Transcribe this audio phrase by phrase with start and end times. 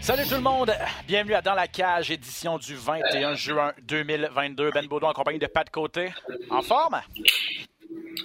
[0.00, 0.72] Salut tout le monde,
[1.06, 4.70] bienvenue à Dans la cage, édition du 21 juin 2022.
[4.72, 6.12] Ben Baudouin en compagnie de Pat Côté.
[6.50, 7.00] En forme?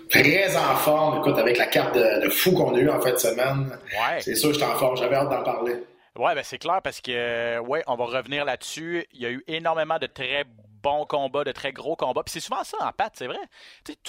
[0.09, 3.11] Très en forme, écoute, avec la carte de, de fou qu'on a eue en fin
[3.11, 3.77] de semaine.
[3.91, 4.19] Ouais.
[4.21, 5.75] C'est sûr que j'étais en forme, j'avais hâte d'en parler.
[6.17, 9.05] Ouais, ben c'est clair parce que, ouais, on va revenir là-dessus.
[9.13, 10.45] Il y a eu énormément de très
[10.81, 12.23] bons combats, de très gros combats.
[12.23, 13.37] Puis c'est souvent ça en Pat, c'est vrai.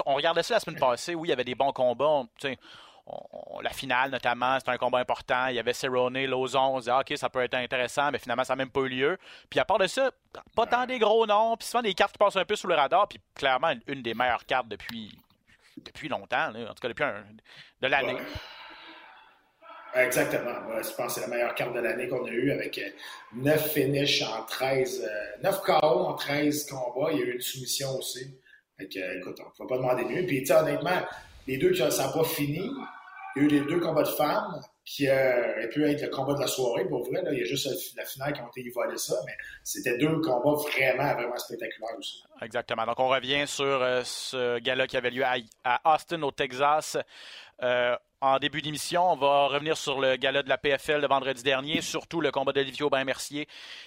[0.07, 2.07] On regardait ça la semaine passée, oui, il y avait des bons combats.
[2.07, 2.29] On-
[3.63, 5.47] la finale, notamment, c'était un combat important.
[5.49, 6.77] Il y avait Cerrone, Lozon.
[6.77, 8.89] On disait, ah, OK, ça peut être intéressant, mais finalement, ça n'a même pas eu
[8.89, 9.19] lieu.
[9.51, 10.11] Puis à part de ça,
[10.55, 11.57] pas tant des gros noms.
[11.57, 13.09] Puis souvent des cartes qui passent un peu sous le radar.
[13.09, 15.19] Puis clairement, une, des meilleures cartes depuis,
[15.77, 16.49] depuis longtemps.
[16.49, 17.05] En tout cas, depuis
[17.81, 18.19] de l'année.
[19.95, 20.53] Exactement.
[20.83, 22.81] Je pense que c'est la meilleure carte de l'année qu'on a eue avec
[23.35, 27.11] 9 finishes en 13, euh, 9 KO en 13 combats.
[27.13, 28.39] Il y a eu une soumission aussi.
[28.77, 30.27] Fait que, euh, écoute, on ne peut pas demander mieux.
[30.27, 31.01] Puis, honnêtement,
[31.47, 32.71] les deux, ça n'a pas fini.
[33.39, 36.09] Il y a eu les deux combats de femmes qui euh, auraient pu être le
[36.09, 36.85] combat de la soirée.
[36.87, 39.97] Pour vrai, il y a juste la finale qui ont été volés ça, mais c'était
[39.97, 42.25] deux combats vraiment, vraiment spectaculaires aussi.
[42.43, 42.85] Exactement.
[42.85, 46.97] Donc, on revient sur euh, ce gala qui avait lieu à, Austin, au Texas.
[47.63, 51.45] Euh, en début d'émission, on va revenir sur le gala de la PFL de vendredi
[51.45, 53.47] dernier, surtout le combat d'Olivier Aubin-Mercier,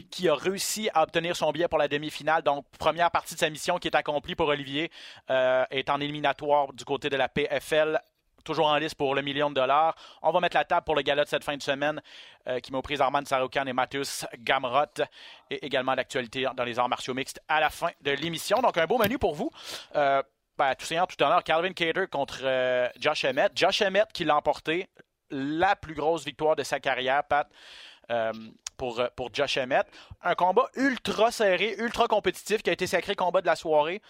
[0.09, 2.41] qui a réussi à obtenir son billet pour la demi-finale.
[2.41, 4.89] Donc, première partie de sa mission qui est accomplie pour Olivier,
[5.27, 7.99] est en éliminatoire du côté de la PFL
[8.43, 9.95] toujours en liste pour le million de dollars.
[10.21, 12.01] On va mettre la table pour le gala de cette fin de semaine
[12.47, 14.85] euh, qui met aux prises Armand Saroukan et Mathius Gamrot
[15.49, 18.59] et également l'actualité dans les arts martiaux mixtes à la fin de l'émission.
[18.61, 19.49] Donc un beau menu pour vous.
[19.95, 20.21] Euh,
[20.57, 23.51] ben, tout seigneur, tout honneur, Calvin Cater contre euh, Josh Emmett.
[23.55, 24.89] Josh Emmett qui l'a emporté
[25.29, 27.47] la plus grosse victoire de sa carrière, Pat.
[28.09, 28.33] euh,
[28.77, 29.87] pour, pour Josh Emmett.
[30.23, 34.01] Un combat ultra serré, ultra compétitif qui a été sacré combat de la soirée.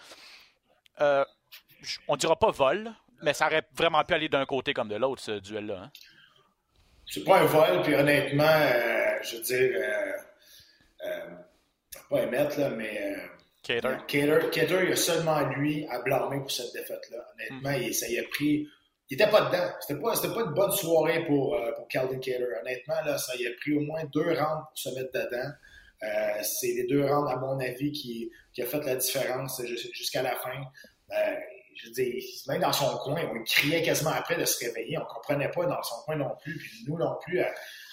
[1.81, 2.91] J- on dira pas vol,
[3.23, 5.81] mais ça aurait vraiment pu aller d'un côté comme de l'autre, ce duel-là.
[5.83, 5.91] hein.
[7.05, 10.11] C'est pas un vol, puis honnêtement, euh, je veux dire, euh,
[11.07, 11.29] euh,
[12.09, 13.17] pas émettre, là, mais euh,
[13.63, 13.97] Cater.
[14.07, 17.17] Cater, Cater, il y a seulement lui à blâmer pour cette défaite-là.
[17.33, 18.67] Honnêtement, il, ça y a pris.
[19.09, 19.71] Il était pas dedans.
[19.81, 22.47] C'était pas, c'était pas une bonne soirée pour, pour Calvin Cater.
[22.61, 25.51] Honnêtement, là, ça y a pris au moins deux rounds pour se mettre dedans.
[26.03, 29.91] Euh, c'est les deux rounds, à mon avis, qui, qui a fait la différence jus-
[29.93, 30.61] jusqu'à la fin.
[31.11, 31.35] Euh,
[31.75, 34.97] je veux dire, même dans son coin, on criait quasiment après de se réveiller.
[34.97, 37.51] On comprenait pas dans son coin non plus, puis nous non plus à,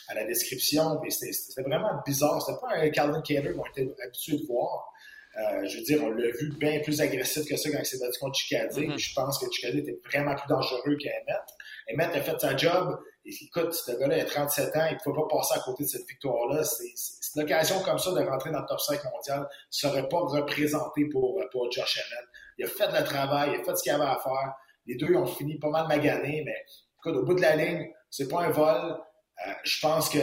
[0.09, 1.00] à la description.
[1.09, 2.43] C'était vraiment bizarre.
[2.43, 4.93] C'était pas un Calvin Cater qu'on était habitué de voir.
[5.39, 7.99] Euh, je veux dire, on l'a vu bien plus agressif que ça quand il s'est
[7.99, 8.89] battu contre Chicadé.
[8.89, 8.99] Mhm.
[8.99, 11.43] Je pense que Chicadé était vraiment plus dangereux qu'Emmett.
[11.93, 12.99] Emmett a fait sa job.
[13.25, 15.89] Et écoute, ce gars-là a 37 ans, il ne pouvait pas passer à côté de
[15.89, 16.65] cette victoire-là.
[16.65, 16.87] C'est
[17.37, 19.41] une occasion comme ça de rentrer dans le top 5 mondial.
[19.41, 22.28] ne serait pas représenté pour, pour Josh Emmett.
[22.59, 24.55] Il a fait le travail, il a fait ce qu'il avait à faire.
[24.87, 26.57] Les deux ont fini pas mal maganés, mais
[26.99, 28.97] écoute, au bout de la ligne, c'est pas un vol.
[29.47, 30.19] Euh, je pense que,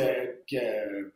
[0.50, 1.14] que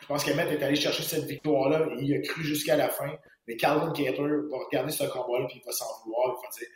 [0.00, 3.12] je pense qu'Emmett est allé chercher cette victoire-là et il a cru jusqu'à la fin.
[3.46, 6.36] Mais Calvin Cater va regarder ce combat-là puis il va s'en vouloir.
[6.38, 6.68] Il va dire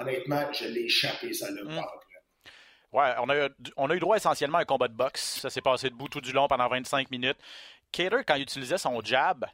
[0.00, 1.82] honnêtement, je l'ai échappé, ça là, Mm.
[2.90, 5.40] Ouais, on a, eu- on a eu droit essentiellement à un combat de boxe.
[5.42, 7.36] Ça s'est passé debout tout du long pendant 25 minutes.
[7.92, 9.44] Cater, quand il utilisait son jab,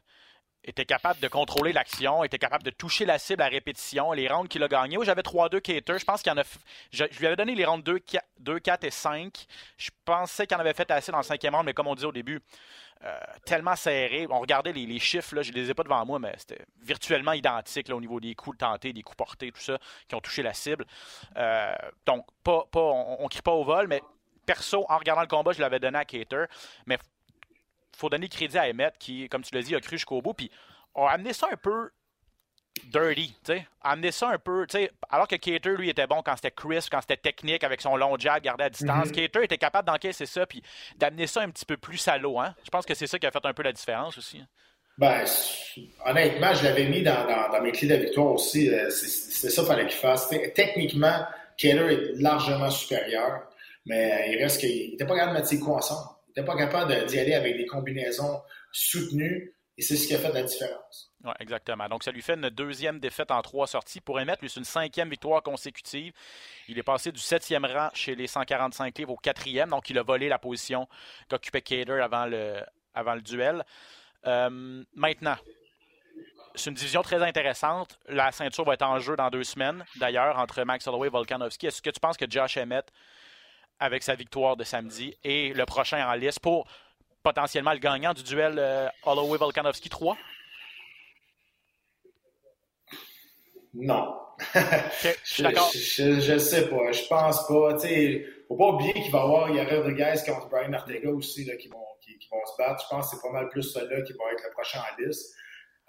[0.65, 4.11] était capable de contrôler l'action, était capable de toucher la cible à répétition.
[4.11, 5.99] Les rounds qu'il a gagnés, moi j'avais 3-2 Cater.
[5.99, 6.43] Je pense qu'il en a.
[6.91, 9.45] Je, lui avais donné les rounds 2, 4, 2, 4 et 5.
[9.77, 12.05] Je pensais qu'il en avait fait assez dans le cinquième round, mais comme on dit
[12.05, 12.41] au début,
[13.03, 14.25] euh, tellement serré.
[14.29, 17.33] On regardait les, chiffres, là, je ne les ai pas devant moi, mais c'était virtuellement
[17.33, 19.77] identique au niveau des coups tentés, des coups portés, tout ça,
[20.07, 20.85] qui ont touché la cible.
[21.37, 21.75] Euh,
[22.05, 24.01] donc, pas, pas, on ne crie pas au vol, mais
[24.45, 26.45] perso, en regardant le combat, je l'avais donné à Cater.
[26.85, 26.97] Mais
[27.97, 30.33] faut donner crédit à Emmett qui, comme tu l'as dit, a cru jusqu'au bout.
[30.33, 30.51] Puis
[30.95, 31.89] a amené ça un peu
[32.91, 33.67] dirty, tu sais.
[33.81, 36.89] Amener ça un peu, tu sais, alors que Cater, lui, était bon quand c'était crisp,
[36.91, 39.11] quand c'était technique, avec son long jab gardé à distance.
[39.11, 40.61] Cater était capable d'encaisser ça, puis
[40.97, 42.53] d'amener ça un petit peu plus salaud, hein.
[42.65, 44.39] Je pense que c'est ça qui a fait un peu la différence aussi.
[44.39, 44.47] hein.
[44.97, 45.25] Ben,
[46.05, 48.69] honnêtement, je l'avais mis dans, dans, dans mes clés de victoire aussi.
[48.69, 50.29] euh, c'est- ça qu'il fallait qu'il fasse.
[50.53, 51.25] Techniquement,
[51.57, 53.41] Keller est largement supérieur,
[53.85, 56.09] mais euh, il reste qu'il n'était pas capable de mettre ses coups ensemble.
[56.35, 58.41] N'était pas capable d'y aller avec des combinaisons
[58.71, 61.11] soutenues, et c'est ce qui a fait la différence.
[61.23, 61.87] Oui, exactement.
[61.89, 63.99] Donc, ça lui fait une deuxième défaite en trois sorties.
[63.99, 66.13] Pour émettre, lui, c'est une cinquième victoire consécutive.
[66.67, 69.69] Il est passé du septième rang chez les 145 livres au quatrième.
[69.69, 70.87] Donc, il a volé la position
[71.29, 72.61] qu'occupait Cater avant le,
[72.93, 73.63] avant le duel.
[74.25, 75.35] Euh, maintenant,
[76.55, 77.99] c'est une division très intéressante.
[78.07, 81.67] La ceinture va être en jeu dans deux semaines, d'ailleurs, entre Max Holloway et Volkanovski.
[81.67, 82.91] Est-ce que tu penses que Josh Emmett,
[83.79, 86.67] avec sa victoire de samedi, est le prochain en liste pour
[87.23, 90.17] potentiellement le gagnant du duel euh, Holloway-Volkanovski 3?
[93.73, 94.15] Non.
[94.55, 95.43] Ok, je.
[95.73, 96.91] Je, je, je sais pas.
[96.91, 97.73] Je pense pas.
[97.73, 101.45] Tu sais, faut pas oublier qu'il va y avoir Yara Rodriguez contre Brian Ortega aussi
[101.45, 102.83] là, qui, vont, qui, qui vont se battre.
[102.83, 105.35] Je pense que c'est pas mal plus ceux-là qui vont être le prochain en liste.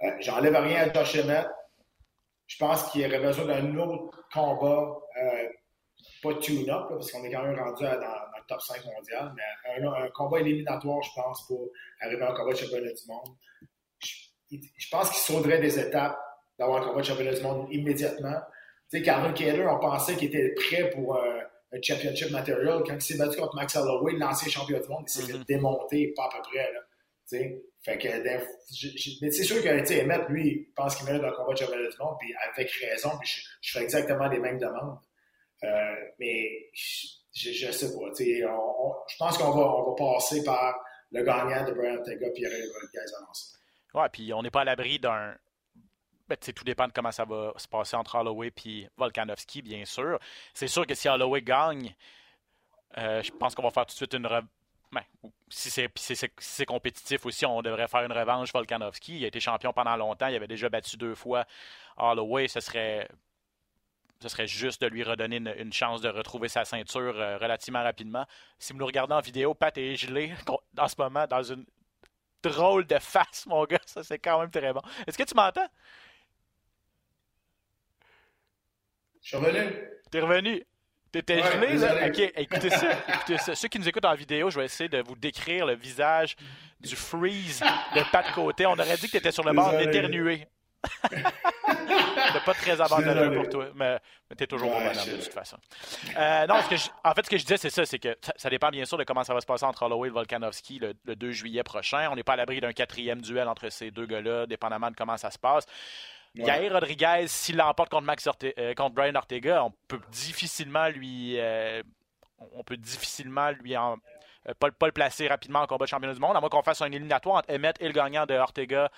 [0.02, 1.46] Euh, J'enlève rien à Josh Emmett.
[2.46, 5.48] Je pense qu'il aurait besoin d'un autre combat, euh,
[6.22, 9.32] pas tune-up, parce qu'on est quand même rendu à- dans, dans le top 5 mondial,
[9.36, 11.70] mais un, un combat éliminatoire, je pense, pour
[12.00, 13.36] arriver à un combat de championnat du monde.
[13.98, 16.18] Je, je pense qu'il sauterait des étapes
[16.58, 18.38] d'avoir un combat de championnat du monde immédiatement.
[18.90, 21.40] Tu sais, Carmen Keller, on pensait qu'il était prêt pour euh,
[21.72, 22.82] un championship material.
[22.86, 26.12] Quand il s'est battu contre Max Holloway, l'ancien champion du monde, il s'est fait démonter,
[26.16, 26.72] pas à peu près.
[26.72, 26.80] Là.
[27.28, 28.08] Tu sais, fait que,
[29.22, 29.68] mais c'est sûr que,
[30.02, 33.10] Emmett, lui, il pense qu'il mérite un combat de championnat du monde, puis avec raison,
[33.20, 34.98] puis je, je fais exactement les mêmes demandes.
[35.66, 37.08] Euh, mais je,
[37.52, 40.74] je, sais pas, je pense qu'on va, on va passer par
[41.10, 43.56] le gagnant de Brian Ortega puis Rodriguez avancé.
[43.94, 45.34] Ouais, puis on n'est pas à l'abri d'un.
[46.28, 50.18] Ben, tout dépend de comment ça va se passer entre Holloway et Volkanovski, bien sûr.
[50.54, 51.94] C'est sûr que si Holloway gagne,
[52.98, 54.26] euh, je pense qu'on va faire tout de suite une.
[54.26, 54.42] re-
[54.92, 55.02] Ben,
[55.48, 55.88] si c'est
[56.38, 59.18] si compétitif aussi, on devrait faire une revanche Volkanovski.
[59.18, 60.26] Il a été champion pendant longtemps.
[60.26, 61.44] Il avait déjà battu deux fois
[61.96, 62.48] Holloway.
[62.48, 63.08] Ce serait.
[64.20, 67.82] Ce serait juste de lui redonner une, une chance de retrouver sa ceinture euh, relativement
[67.82, 68.24] rapidement.
[68.58, 70.32] Si vous nous regardez en vidéo, Pat est gelé
[70.78, 71.64] en ce moment dans une
[72.42, 73.80] drôle de face, mon gars.
[73.86, 74.80] Ça, c'est quand même très bon.
[75.06, 75.68] Est-ce que tu m'entends?
[79.22, 79.72] Je suis revenu.
[80.10, 80.64] T'es revenu.
[81.12, 82.06] T'étais Ouais, gelé, là?
[82.08, 83.54] Ok, écoutez ça, écoutez ça.
[83.54, 86.36] Ceux qui nous écoutent en vidéo, je vais essayer de vous décrire le visage
[86.80, 88.66] du freeze de de côté.
[88.66, 90.46] On aurait dit que t'étais sur le bord d'éternuer.
[92.44, 93.36] Pas très abandonneux Désolé.
[93.36, 93.98] pour toi, mais,
[94.30, 95.56] mais t'es toujours Ouais, bonhomme de toute façon.
[96.16, 98.16] Euh, non, ce que je- en fait, ce que je disais, c'est ça, c'est que
[98.20, 100.78] ça, ça dépend bien sûr de comment ça va se passer entre Holloway et Volkanovski
[100.78, 102.08] le, le 2 juillet prochain.
[102.12, 105.16] On n'est pas à l'abri d'un quatrième duel entre ces deux gars-là, dépendamment de comment
[105.16, 105.64] ça se passe.
[106.36, 106.44] Ouais.
[106.44, 111.40] Yair Rodriguez, s'il l'emporte contre, Max Orte- euh, contre Brian Ortega, on peut difficilement lui,
[111.40, 111.82] euh,
[112.52, 113.96] on peut difficilement lui en-
[114.60, 116.62] pas, le- pas le placer rapidement en combat de championnat du monde, à moins qu'on
[116.62, 118.88] fasse un éliminatoire entre Emmett et le gagnant de Ortega.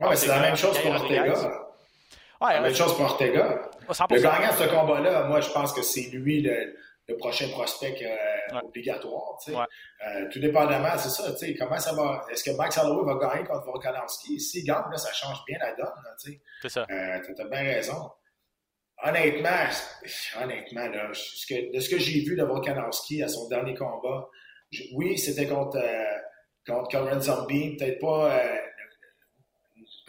[0.00, 1.34] Ouais, mais c'est la même chose pour Ortega.
[2.40, 3.70] Ouais, La même chose pour Ortega.
[3.88, 4.06] 100%.
[4.14, 6.76] Le gagnant de ce combat-là, moi, je pense que c'est lui le,
[7.08, 8.60] le prochain prospect euh, Ouais.
[8.64, 9.38] obligatoire.
[9.42, 9.56] tu sais.
[9.56, 9.64] Ouais.
[10.06, 11.32] Euh, tout dépendamment, c'est ça.
[11.32, 14.40] tu sais, Comment ça va Est-ce que Max Holloway va gagner contre Volkanovski?
[14.40, 15.86] S'il gagne, là, ça change bien la donne.
[15.86, 16.40] là, tu sais.
[16.62, 16.86] C'est ça.
[16.90, 18.10] Euh, T'as bien raison.
[19.04, 19.66] Honnêtement,
[20.42, 24.28] honnêtement, là, ce que- de ce que j'ai vu de Volkanovski à son dernier combat,
[24.70, 26.18] je- oui, c'était contre, euh,
[26.66, 28.56] contre Conrad Zombie, peut-être pas euh,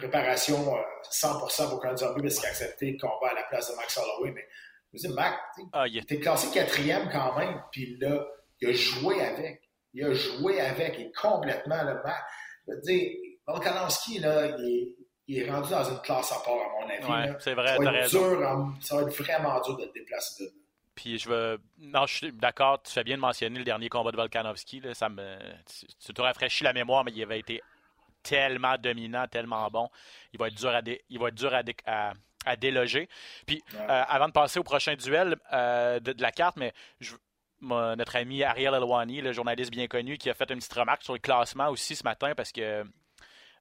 [0.07, 0.81] préparation euh,
[1.11, 3.97] 100% pour Conrad Zombie parce qu'il a accepté le combat à la place de Max
[3.97, 4.45] Holloway, mais
[4.93, 5.37] je veux dire, Max,
[5.73, 8.25] Ah, il est- T'es classé quatrième quand même, puis là,
[8.61, 9.61] il a joué avec.
[9.93, 12.21] Il a joué avec et complètement le match.
[12.67, 13.11] Je veux dire,
[13.47, 14.95] Volkanovski, là, il est,
[15.27, 17.29] il est rendu dans une classe à part, à mon avis.
[17.29, 19.93] Ouais, c'est vrai, ça, va être dur, en- ça va être vraiment dur de te
[19.93, 20.55] déplacer de là.
[20.95, 21.59] Puis je veux.
[21.79, 24.79] Non, je suis d'accord, tu fais bien de mentionner le dernier combat de Volkanovski.
[24.79, 25.37] Là, ça me...
[25.65, 27.61] tu, tu te rafraîchis la mémoire, mais il avait été
[28.23, 29.89] tellement dominant, tellement bon.
[30.33, 32.13] Il va être dur à, dé- il va être dur à, dé- à-
[32.45, 33.07] à déloger.
[33.45, 33.79] Puis Ouais.
[33.89, 37.15] euh, avant de passer au prochain duel euh, de, de la carte, mais je-
[37.61, 41.13] notre ami Ariel Elwani, le journaliste bien connu, qui a fait une petite remarque sur
[41.13, 42.83] le classement aussi ce matin parce que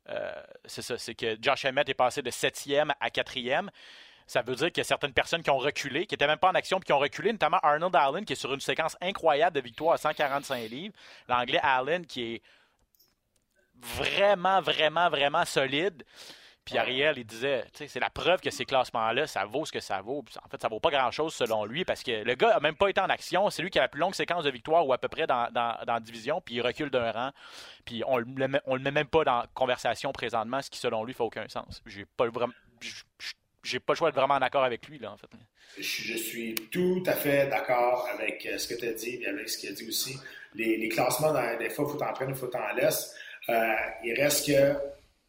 [0.09, 0.33] euh,
[0.65, 3.69] c'est ça, c'est que Josh Emmett est passé de 7e à 4e.
[4.27, 6.49] Ça veut dire qu'il y a certaines personnes qui ont reculé, qui n'étaient même pas
[6.51, 9.55] en action, puis qui ont reculé, notamment Arnold Allen, qui est sur une séquence incroyable
[9.55, 10.95] de victoire à 145 livres.
[11.29, 12.43] L'anglais Allen, qui est
[13.83, 16.05] vraiment, vraiment, vraiment solide.
[16.65, 20.01] Puis Ariel, il disait, c'est la preuve que ces classements-là, ça vaut ce que ça
[20.01, 20.25] vaut.
[20.45, 22.89] en fait, ça vaut pas grand-chose selon lui parce que le gars a même pas
[22.89, 23.51] été en action.
[23.51, 25.49] C'est lui qui a la plus longue séquence de victoire ou à peu près dans,
[25.53, 27.31] la division, puis il recule d'un rang.
[27.85, 31.25] Puis on le, le met même pas dans conversation présentement, ce qui selon lui fait
[31.25, 31.83] aucun sens.
[31.85, 32.55] J'ai pas vraiment.
[33.65, 35.29] J'ai pas le choix d'être vraiment en accord avec lui, là, en fait.
[35.79, 39.49] Je, suis tout à fait d'accord avec euh, ce que tu as dit et avec
[39.49, 40.19] ce qu'il a dit aussi.
[40.55, 43.15] Les, classements, dans, des fois, il faut en prendre, faut en laisser.
[43.49, 44.75] Euh, il reste que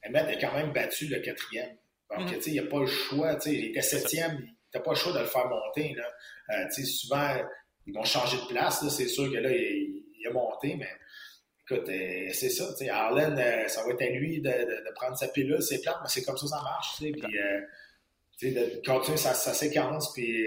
[0.07, 1.75] Emmett a quand même battu le quatrième.
[2.09, 2.35] Donc, mm-hmm.
[2.35, 3.35] tu sais, il n'y a pas le choix.
[3.35, 5.95] Tu sais, il était septième, tu n'as pas le choix de le faire monter.
[5.95, 6.07] Là.
[6.51, 7.35] Euh, tu sais, souvent,
[7.85, 8.87] ils vont changer de place.
[8.89, 10.89] C'est sûr que là, il, il, a monté, mais
[11.61, 12.67] écoute, euh, c'est ça.
[12.77, 15.61] Tu sais, Arlen, euh, ça va être à lui de, de, de prendre sa pilule,
[15.61, 16.97] c'est plate, mais c'est comme ça ça marche.
[16.97, 17.37] Tu sais, puis,
[18.37, 20.45] tu sais, de continuer sa, sa séquence, puis,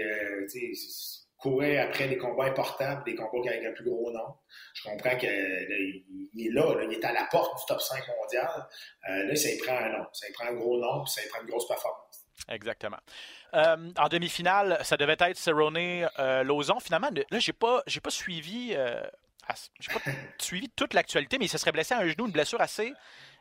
[0.51, 4.35] tu sais, courir après des combats importants, des combats avec un plus gros nom.
[4.73, 8.67] Je comprends qu'il est là, il est à la porte du top 5 mondial.
[9.09, 11.27] Euh, là, ça y prend un nom, ça y prend un gros nom, ça y
[11.27, 12.25] prend une grosse performance.
[12.49, 12.97] Exactement.
[13.53, 15.77] Euh, en demi-finale, ça devait être Cerrone
[16.19, 16.79] euh, Lozon.
[16.79, 18.75] Finalement, là, j'ai pas, j'ai pas suivi,
[19.79, 22.61] j'ai pas suivi toute l'actualité, mais il se serait blessé à un genou, une blessure
[22.61, 22.93] assez,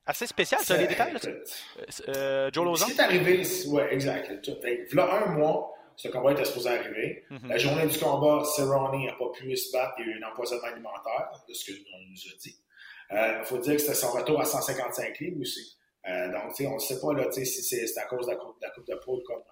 [0.07, 0.61] assez spéciale.
[0.65, 2.87] Tu as les détails là, Joe Lozon?
[2.89, 4.31] C'est arrivé, oui, exact.
[4.43, 7.25] Il y a un mois, ce combat était supposé arriver.
[7.31, 7.49] Mhm.
[7.49, 9.95] La journée du combat, Cerrone n'a pas pu se battre.
[9.99, 12.57] Il y a eu un empoisonnement alimentaire, de ce qu'on nous a dit.
[13.11, 15.79] Il euh, faut dire que c'était son retour à 155 livres aussi.
[16.09, 18.67] Euh, donc, on ne sait pas là, si c'est à cause de la coupe de,
[18.67, 19.43] la coupe de peau comme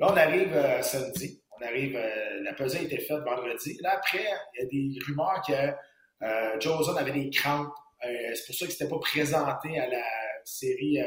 [0.00, 1.42] Là, on arrive euh, samedi.
[1.58, 1.98] On arrive,
[2.42, 3.78] la pesée a été faite vendredi.
[3.80, 7.74] Là, après, il y a des rumeurs que Joe avait des crampes.
[8.00, 10.04] c'est pour ça qu'il ne s'était pas présenté à la
[10.44, 11.00] série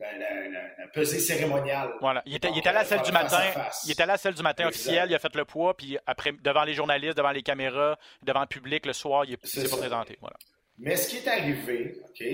[0.00, 1.92] la, pesée cérémoniale.
[2.00, 2.22] Voilà.
[2.26, 3.40] Il était, à la celle du matin.
[3.84, 5.08] Il était à la celle du matin officielle.
[5.10, 8.46] Il a fait le poids, puis après, devant les journalistes, devant les caméras, devant le
[8.46, 10.18] public, le soir, il s'est pas présenté.
[10.20, 10.36] Voilà.
[10.78, 12.24] Mais ce qui est arrivé, OK,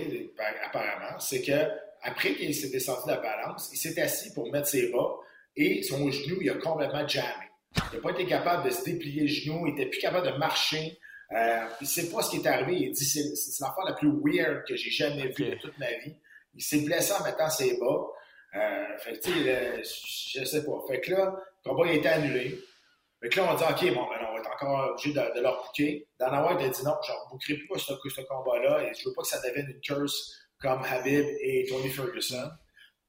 [0.64, 1.69] apparemment, c'est que
[2.02, 5.17] après qu'il s'est descendu de la balance, il s'est assis pour mettre ses bas
[5.57, 7.26] et son genou, il a complètement jammé.
[7.93, 10.37] Il n'a pas été capable de se déplier le genou, il n'était plus capable de
[10.38, 10.99] marcher.
[11.33, 12.87] Euh, il ne sait pas ce qui est arrivé.
[12.87, 16.17] Il dit c'est l'affaire la plus weird que j'ai jamais vue de toute ma vie.
[16.54, 18.07] Il s'est blessé en mettant ses bas.
[18.57, 20.73] Euh, fait que, sais, je sais pas.
[20.88, 22.59] Fait que là, le combat a été annulé.
[23.23, 25.62] Fait que là, on dit, OK, bon, ben, on va être encore obligé de, leur
[25.62, 26.09] booker.
[26.19, 29.14] Dana White a dit non, je ne rebookerai plus ce, ce combat-là et je veux
[29.14, 32.50] pas que ça devienne une curse comme Habib et Tony Ferguson.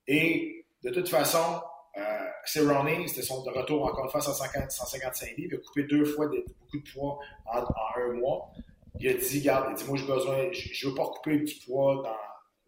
[0.08, 1.62] Et de toute façon,
[1.98, 2.02] euh,
[2.46, 5.54] c'est Ronnie, c'était son retour encore une fois à 155 livres.
[5.54, 7.64] Il a coupé deux fois beaucoup de poids en,
[7.98, 8.52] un mois.
[9.00, 11.38] Il a dit, regarde, il a dit, moi, j'ai besoin, je, ne veux pas couper
[11.40, 12.16] du poids dans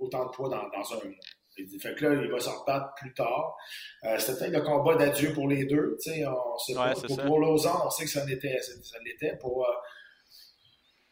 [0.04, 1.16] autant de poids dans, dans un mois.
[1.58, 3.56] Il dit, fait que là, il va s'en battre plus tard.
[4.04, 5.98] Euh, C'était peut-être le combat d'adieu pour les deux.
[5.98, 6.74] On sait.
[7.08, 8.60] Pour, pour Lausanne, on sait que ça l'était.
[8.60, 9.38] Ça l'était.
[9.38, 9.72] Pour, euh,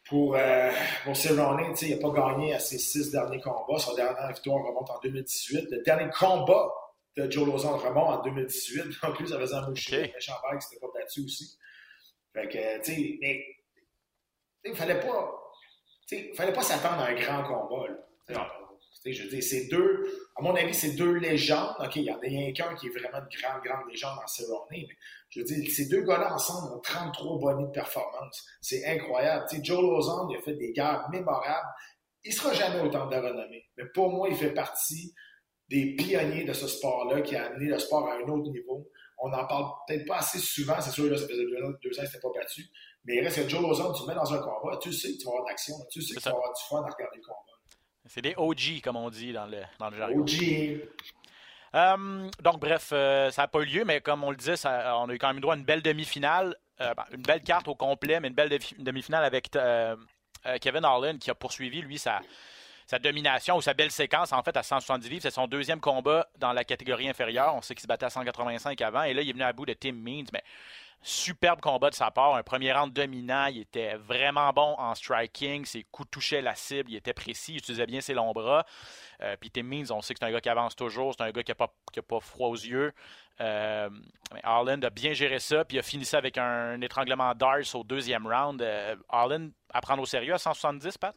[0.08, 0.70] pour, euh,
[1.04, 3.78] pour Cerrone, il n'a pas gagné à ses six derniers combats.
[3.78, 5.68] Son dernière victoire remonte en 2018.
[5.70, 6.68] Le dernier combat
[7.16, 8.82] de Joe Lausanne remonte en 2018.
[9.02, 10.04] En plus, ça faisait un mouché.
[10.04, 10.20] Okay.
[10.20, 11.56] Chamberlain qui s'était pas battu aussi.
[12.32, 13.44] Fait que, tu sais, mais
[14.64, 15.38] il fallait pas.
[16.10, 17.86] Il fallait pas s'attendre à un grand combat.
[18.28, 18.61] Là
[19.06, 21.74] je veux dire, c'est deux, à mon avis, c'est deux légendes.
[21.80, 24.66] OK, il y en a qu'un qui est vraiment une grande, grande légende dans Cerrone,
[24.70, 24.86] mais
[25.30, 28.44] je veux dire, ces deux gars-là ensemble ont 33 bonnets de performance.
[28.60, 29.46] C'est incroyable.
[29.48, 31.68] Tu sais, Joe Lozon, il a fait des guerres mémorables.
[32.22, 33.64] Il sera jamais autant de renommée.
[33.76, 35.12] Mais pour moi, il fait partie
[35.68, 38.88] des pionniers de ce sport-là qui a amené le sport à un autre niveau.
[39.18, 40.80] On n'en parle peut-être pas assez souvent.
[40.80, 42.62] C'est sûr, là, ça faisait deux ans, deux ans pas battu.
[43.04, 45.18] Mais il reste que Joe Lozon, tu le mets dans un combat, tu sais que
[45.18, 47.22] tu vas avoir d'action, tu sais que tu vas avoir du fun à regarder le
[47.22, 47.51] combat.
[48.06, 50.20] C'est des OG, comme on dit dans le, dans le jargon.
[50.20, 50.80] OG.
[51.74, 54.96] Euh, donc, bref, euh, ça n'a pas eu lieu, mais comme on le disait, ça,
[54.98, 56.56] on a eu quand même droit à une belle demi-finale.
[56.80, 59.50] Euh, ben, une belle carte au complet, mais une belle demi-finale avec
[60.60, 62.20] Kevin Harlan qui a poursuivi, lui, sa,
[62.86, 65.22] sa domination ou sa belle séquence, en fait, à 170 livres.
[65.22, 67.54] C'est son deuxième combat dans la catégorie inférieure.
[67.54, 69.04] On sait qu'il se battait à 185 avant.
[69.04, 70.26] Et là, il est venu à bout de Tim Means.
[70.32, 70.42] Mais
[71.04, 75.64] Superbe combat de sa part, un premier round dominant, il était vraiment bon en striking,
[75.64, 78.64] ses coups touchaient la cible, il était précis, il utilisait bien ses longs bras.
[79.20, 81.32] Euh, puis Tim Means, on sait que c'est un gars qui avance toujours, c'est un
[81.32, 81.72] gars qui n'a pas,
[82.08, 82.92] pas, froid aux yeux.
[83.40, 83.90] Euh,
[84.44, 87.82] Arlen a bien géré ça, puis il a fini ça avec un, étranglement d'Ars au
[87.82, 88.62] deuxième round.
[88.62, 91.16] Euh, Arlen à prendre au sérieux à 170, Pat?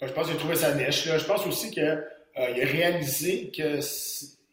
[0.00, 1.08] Je pense qu'il a trouvé sa niche.
[1.08, 1.98] Je pense aussi qu'il a
[2.36, 3.80] réalisé que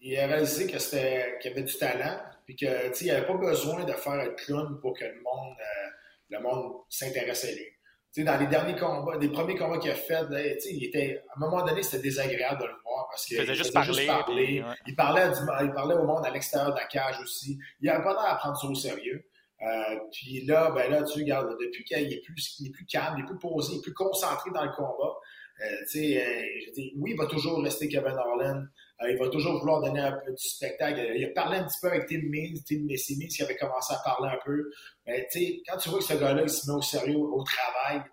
[0.01, 2.17] il a réalisé qu'il avait du talent
[2.49, 5.55] puis que, tu il avait pas besoin de faire un clown pour que le monde,
[5.59, 5.89] euh,
[6.29, 7.65] le monde s'intéresse à lui.
[8.11, 11.23] Tu dans les derniers combats, les premiers combats qu'il a fait, ben, tu il était,
[11.29, 14.95] à un moment donné, c'était désagréable de le voir parce qu'il faisait, juste, parler, il,
[14.95, 15.27] parlait
[15.61, 17.59] il parlait au monde à l'extérieur de la cage aussi.
[17.81, 19.29] Il n'avait pas l'air à prendre ça au sérieux.
[19.61, 23.13] Euh, puis là, ben là, tu regardes, depuis qu'il est plus, il est plus calme,
[23.19, 25.13] il est plus posé, il est plus concentré dans le combat.
[25.61, 28.63] Euh, tu sais, oui, il va toujours rester Kevin Harlan,
[29.07, 30.99] il va toujours vouloir donner un peu du spectacle.
[31.15, 34.01] Il a parlé un petit peu avec Tim Means, Tim Messimi, qui avait commencé à
[34.03, 34.69] parler un peu.
[35.07, 37.43] Mais tu sais, quand tu vois que ce gars-là, il se met au sérieux au
[37.43, 38.03] travail,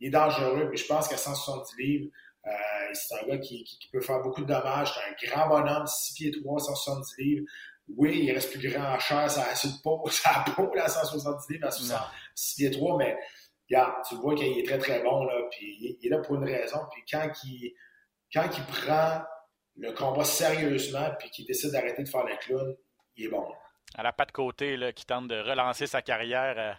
[0.00, 0.68] il est dangereux.
[0.68, 2.10] Puis je pense qu'à 170 livres,
[2.46, 2.50] euh,
[2.92, 4.92] c'est un gars qui, qui, peut faire beaucoup de dommages.
[4.92, 7.46] C'est un grand bonhomme, 6 pieds 3, 170 livres.
[7.96, 10.88] Oui, il reste plus grand en chair, ça a de peau, ça a peau à
[10.88, 13.16] 170 livres, à 6 pieds 3, mais
[13.68, 16.44] regarde, tu vois qu'il est très très bon, là, puis il est là pour une
[16.44, 16.78] raison.
[16.92, 17.74] Puis quand il,
[18.32, 19.22] quand il prend
[19.76, 22.76] le combat sérieusement, puis qu'il décide d'arrêter de faire le clown,
[23.16, 23.46] il est bon.
[23.94, 26.54] À la patte côté, qui tente de relancer sa carrière.
[26.58, 26.72] Euh,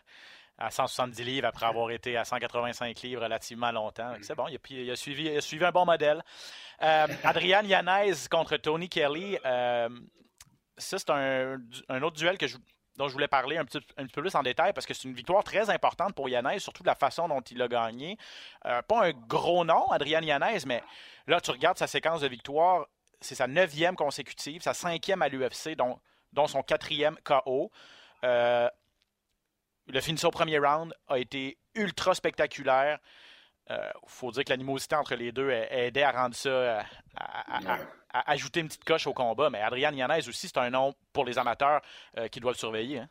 [0.58, 4.14] à 170 livres après avoir été à 185 livres relativement longtemps.
[4.22, 6.24] C'est bon, il a, suivi, suivi, un bon modèle.
[6.82, 9.38] Euh, Adrian Yanez contre Tony Kelly.
[9.46, 9.90] Euh,
[10.78, 12.46] ça, c'est un, autre duel que
[12.98, 15.44] dont je voulais parler un petit, peu plus en détail parce que c'est une victoire
[15.44, 18.18] très importante pour Yanez, surtout de la façon dont il a gagné.
[18.66, 20.84] Euh, pas un gros nom, Adrian Yanez, mais
[21.28, 22.86] là, tu regardes sa séquence de victoires,
[23.22, 27.72] c'est sa neuvième consécutive, sa cinquième à l'UFC, dont, son quatrième KO.
[28.24, 28.70] Euh,
[29.88, 33.00] le finition au premier round a été ultra spectaculaire.
[33.70, 36.82] Il euh, faut dire que l'animosité entre les deux a, aidé à rendre ça, euh,
[37.16, 39.50] à, ajouter une petite coche au combat.
[39.50, 41.82] Mais Adrian Yanez aussi, c'est un nom pour les amateurs
[42.18, 43.00] euh, qui doivent surveiller.
[43.00, 43.10] Hein.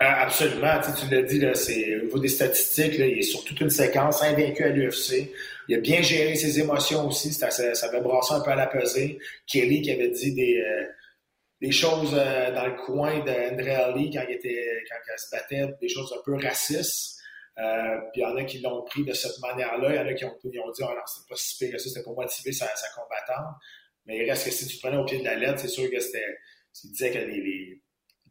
[0.00, 0.80] absolument.
[0.96, 4.64] Tu, l'as dit, c'est, au niveau des statistiques, il est sur toute une séquence, invaincu
[4.64, 5.30] à l'UFC.
[5.68, 7.30] Il a bien géré ses émotions aussi.
[7.34, 9.18] Ça, ça, avait brassé un peu à la pesée.
[9.46, 10.64] Kelly qui avait dit des
[11.60, 15.88] des choses dans le coin d'André Ali quand il était quand il se battait, des
[15.90, 17.19] choses un peu racistes.
[17.58, 19.90] Euh, puis il y en a qui l'ont pris de cette manière-là.
[19.90, 21.88] Il y en a qui ont, dit oh non, c'est pas si pire que ça,
[21.88, 23.56] c'était pour motiver sa, sa, combattante.
[24.06, 26.00] Mais il reste que si tu prenais au pied de la lettre, c'est sûr que
[26.00, 26.38] c'était.
[26.84, 27.82] Il disait que les, les,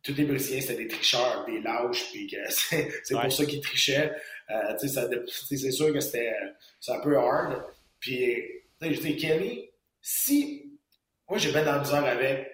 [0.01, 4.11] tous les Brésiliens, c'était des tricheurs, des lâches, puis que c'est pour ça qu'ils trichaient.
[4.49, 6.33] Euh, c'est sûr que c'était
[6.87, 7.63] un peu hard.
[7.99, 8.35] Puis,
[8.81, 9.69] je dis, Kelly,
[10.01, 10.65] si.
[11.27, 12.47] Moi, j'ai bien dans la misère avec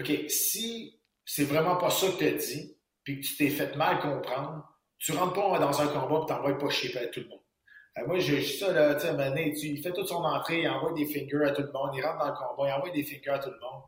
[0.00, 3.74] OK, si c'est vraiment pas ça que tu as dit, puis que tu t'es fait
[3.76, 4.64] mal comprendre,
[4.98, 7.40] tu rentres pas dans un combat et t'envoies pas chier à tout le monde.
[7.98, 10.92] Euh, moi, j'ai ça, là, tu sais, tu, il fait toute son entrée, il envoie
[10.92, 13.30] des fingers à tout le monde, il rentre dans le combat, il envoie des fingers
[13.30, 13.82] à tout le monde.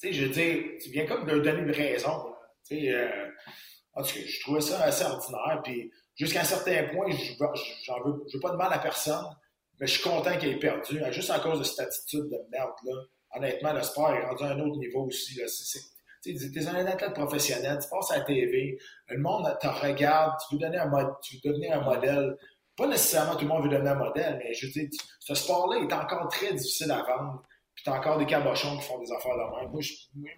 [0.00, 2.34] Tu sais, je veux dire, tu viens comme de donner une raison.
[2.66, 3.28] Tu sais, euh,
[3.94, 7.06] en tout cas, je trouvais ça assez ordinaire, puis jusqu'à un certain point,
[7.84, 9.24] j'en veux, je veux pas de mal à personne,
[9.80, 12.72] mais je suis content qu'il ait perdu, juste à cause de cette attitude de merde,
[12.84, 12.94] là
[13.34, 15.40] honnêtement, le sport est rendu à un autre niveau aussi.
[16.22, 20.54] Tu es un athlète professionnel, tu passes à la TV, le monde te regarde, tu
[20.54, 22.36] veux donner un, mode, tu veux devenir un modèle.
[22.76, 25.92] Pas nécessairement tout le monde veut donner un modèle, mais je dis, ce sport-là est
[25.92, 27.42] encore très difficile à vendre.
[27.74, 29.70] Puis t'as encore des cabochons qui font des affaires de même.
[29.70, 29.80] Moi,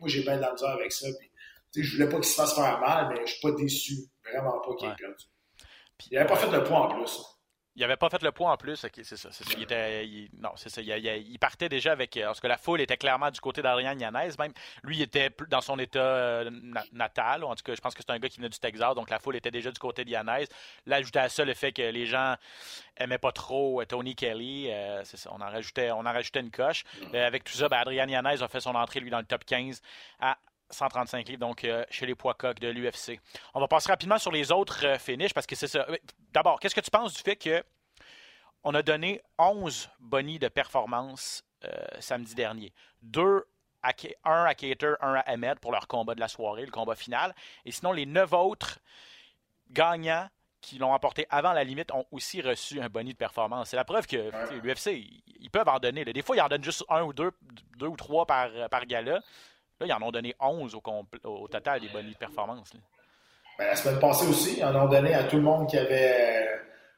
[0.09, 1.07] j'ai bien de la misère avec ça.
[1.73, 3.94] Puis, je voulais pas qu'il se fasse faire mal, mais je suis pas déçu.
[4.25, 5.25] Vraiment pas qu'il ait perdu.
[6.11, 7.20] il n'avait pas fait le point en plus.
[7.76, 8.76] Il n'avait pas fait le poids en plus.
[8.76, 9.28] c'est ça.
[9.56, 10.80] Il était, non, c'est ça.
[10.80, 12.18] Il, partait déjà avec.
[12.22, 14.30] Parce que la foule était clairement du côté d'Adrian Yanez.
[14.38, 14.52] Même
[14.84, 16.50] lui, il était dans son état euh,
[16.92, 17.42] natal.
[17.42, 18.94] En tout cas, je pense que c'est un gars qui venait du Texas.
[18.94, 20.46] Donc la foule était déjà du côté de Yanez.
[20.87, 22.37] Là, ajouté à ça le fait que les gens
[22.96, 24.70] aimaient pas trop euh, Tony Kelly.
[24.70, 25.30] Euh, c'est ça.
[25.32, 26.84] On en rajoutait, on en une coche.
[27.12, 29.82] avec tout ça, ben, Adrian Yanez a fait son entrée, lui, dans le top 15
[30.20, 30.38] à
[30.74, 33.20] 135 livres, donc chez les poids coques de l'UFC.
[33.54, 35.87] On va passer rapidement sur les autres finishes parce que c'est ça.
[36.32, 37.62] D'abord, qu'est-ce que tu penses du fait que
[38.64, 42.72] on a donné 11 bonnies de performance euh, samedi dernier?
[43.02, 43.44] Deux
[43.82, 43.92] à,
[44.24, 47.34] un à Cater, un à Ahmed pour leur combat de la soirée, le combat final.
[47.64, 48.78] Et sinon, les neuf autres
[49.70, 50.28] gagnants
[50.60, 53.68] qui l'ont emporté avant la limite ont aussi reçu un bonus de performance.
[53.68, 54.30] C'est la preuve que
[54.62, 55.04] l'UFC,
[55.38, 56.06] ils peuvent en donner.
[56.06, 57.32] Des fois, ils en donnent juste un ou deux,
[57.76, 59.20] deux ou trois par gala.
[59.80, 62.72] Là, ils en ont donné 11 au, total des bonus de performance.
[63.58, 66.48] Ben, la semaine passée aussi, ils en ont donné à tout le monde qui avait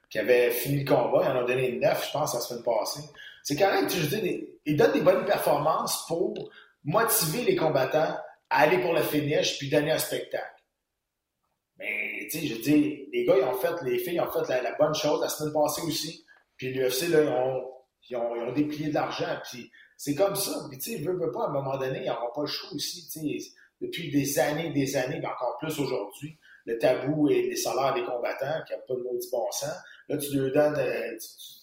[0.09, 1.25] qui avait fini le combat.
[1.25, 3.03] Ils en ont donné neuf, je pense, la semaine passée.
[3.43, 6.51] C'est correct, je dis, ils donnent des bonnes performances pour
[6.85, 8.17] motiver les combattants
[8.51, 10.63] à aller pour le finish puis donner un spectacle.
[11.79, 14.73] Mais, tu sais, je dis, les gars, ils ont fait, les filles ont fait la,
[14.79, 16.25] bonne chose la semaine passée aussi.
[16.57, 17.71] Puis l'UFC, là, ils ont,
[18.09, 19.39] ils, ont, ils ont déplié de l'argent.
[19.51, 20.67] Puis c'est comme ça.
[20.69, 22.71] Puis, tu sais, veut, veut pas, à un moment donné, ils n'auront pas le choix
[22.75, 23.09] aussi.
[23.81, 28.05] Depuis des années, des années, mais encore plus aujourd'hui, le tabou et les salaires des
[28.05, 29.75] combattants, qui n'ont pas de maudit bon sens.
[30.09, 31.17] Là, tu lui donnes, euh,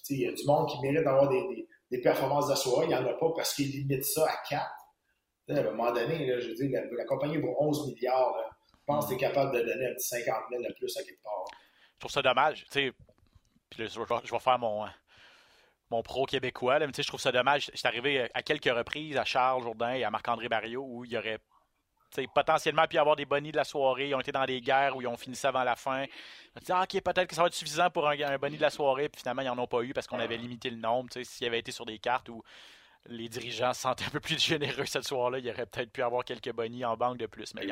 [0.09, 2.85] il y a du monde qui mérite d'avoir des, des, performances de soirée.
[2.85, 4.63] Il n'y en a pas parce qu'ils limitent ça à 4.
[5.49, 8.35] à un moment donné, là, je veux dire, la, compagnie vaut 11 milliards.
[8.71, 11.03] Je pense que tu es capable de donner un petit 50 000 de plus à
[11.03, 11.45] quelque part.
[11.95, 12.65] Je trouve ça dommage.
[12.71, 12.91] Puis
[13.77, 14.85] là, je, vais, faire mon,
[15.93, 16.79] mon pro québécois.
[16.79, 17.69] Là, mais je trouve ça dommage.
[17.71, 21.11] Je suis arrivé à quelques reprises à Charles Jourdain et à Marc-André Barriot où il
[21.11, 21.39] y aurait
[22.33, 24.09] potentiellement pu avoir des bonnies de la soirée.
[24.09, 26.05] Ils ont été dans des guerres où ils ont fini ça avant la fin.
[26.55, 28.61] On dit, ah, OK, peut-être que ça va être suffisant pour un, un bonnie de
[28.61, 29.09] la soirée.
[29.09, 31.09] Puis finalement, ils n'en ont pas eu parce qu'on avait limité le nombre.
[31.23, 32.43] S'il avait été sur des cartes ou
[33.07, 35.39] les dirigeants se sentaient un peu plus généreux ce soir-là.
[35.39, 37.53] Il aurait peut-être pu avoir quelques bonnies en banque de plus.
[37.53, 37.67] Mais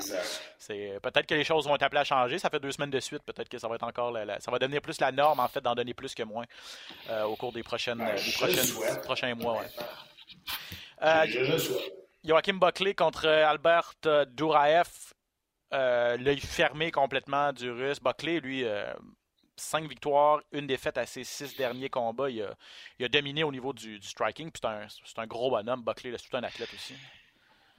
[0.57, 2.39] c'est peut-être que les choses vont être appelées à changer.
[2.39, 3.23] Ça fait deux semaines de suite.
[3.23, 5.75] Peut-être que ça va être encore ça va devenir plus la norme en fait d'en
[5.75, 6.45] donner plus que moins
[7.09, 9.61] euh, au cours des prochaines, ben, prochaines prochains mois.
[11.03, 11.25] Euh,
[12.23, 13.93] Joachim Buckley contre Albert
[14.27, 14.89] Douraev.
[15.73, 17.99] Euh, l'œil fermé complètement du russe.
[18.01, 18.65] Buckley, lui,
[19.61, 22.29] cinq victoires, une défaite à ses six derniers combats.
[22.29, 24.49] Il a, dominé au niveau du, striking.
[24.53, 25.83] c'est un, gros bonhomme.
[25.83, 26.95] Buckley, c'est tout un athlète aussi.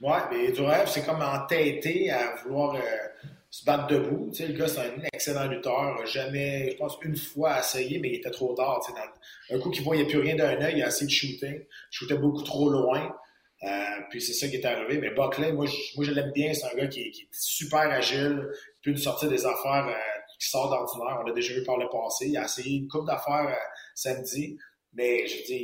[0.01, 2.79] Oui, mais Durev, c'est comme entêté à vouloir euh,
[3.49, 4.29] se battre debout.
[4.31, 6.05] Tu sais, le gars, c'est un excellent lutteur.
[6.05, 8.81] Jamais, je pense, une fois essayé, mais il était trop tard.
[9.49, 11.67] un coup qu'il voyait plus rien d'un œil, il a essayé de shooter.
[11.69, 13.15] Il shootait beaucoup trop loin.
[13.63, 13.69] Euh,
[14.09, 14.97] puis c'est ça qui est arrivé.
[14.97, 16.53] Mais Buckley, moi, je, moi, l'aime bien.
[16.53, 20.49] C'est un gars qui, est super agile, il peut nous sortir des affaires euh, qui
[20.49, 21.19] sortent d'ordinaire.
[21.21, 22.27] On l'a déjà vu par le passé.
[22.27, 24.57] Il a essayé une coupe d'affaires euh, samedi.
[24.93, 25.59] Mais je veux dire,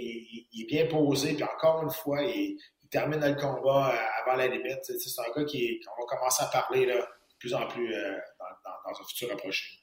[0.51, 1.33] il, est bien posé.
[1.33, 2.57] Puis encore une fois, il,
[2.89, 4.79] termine le combat avant la limite.
[4.83, 8.45] C'est un gars qui qu'on va commencer à parler là, de plus en plus dans,
[8.65, 9.78] dans un futur approché.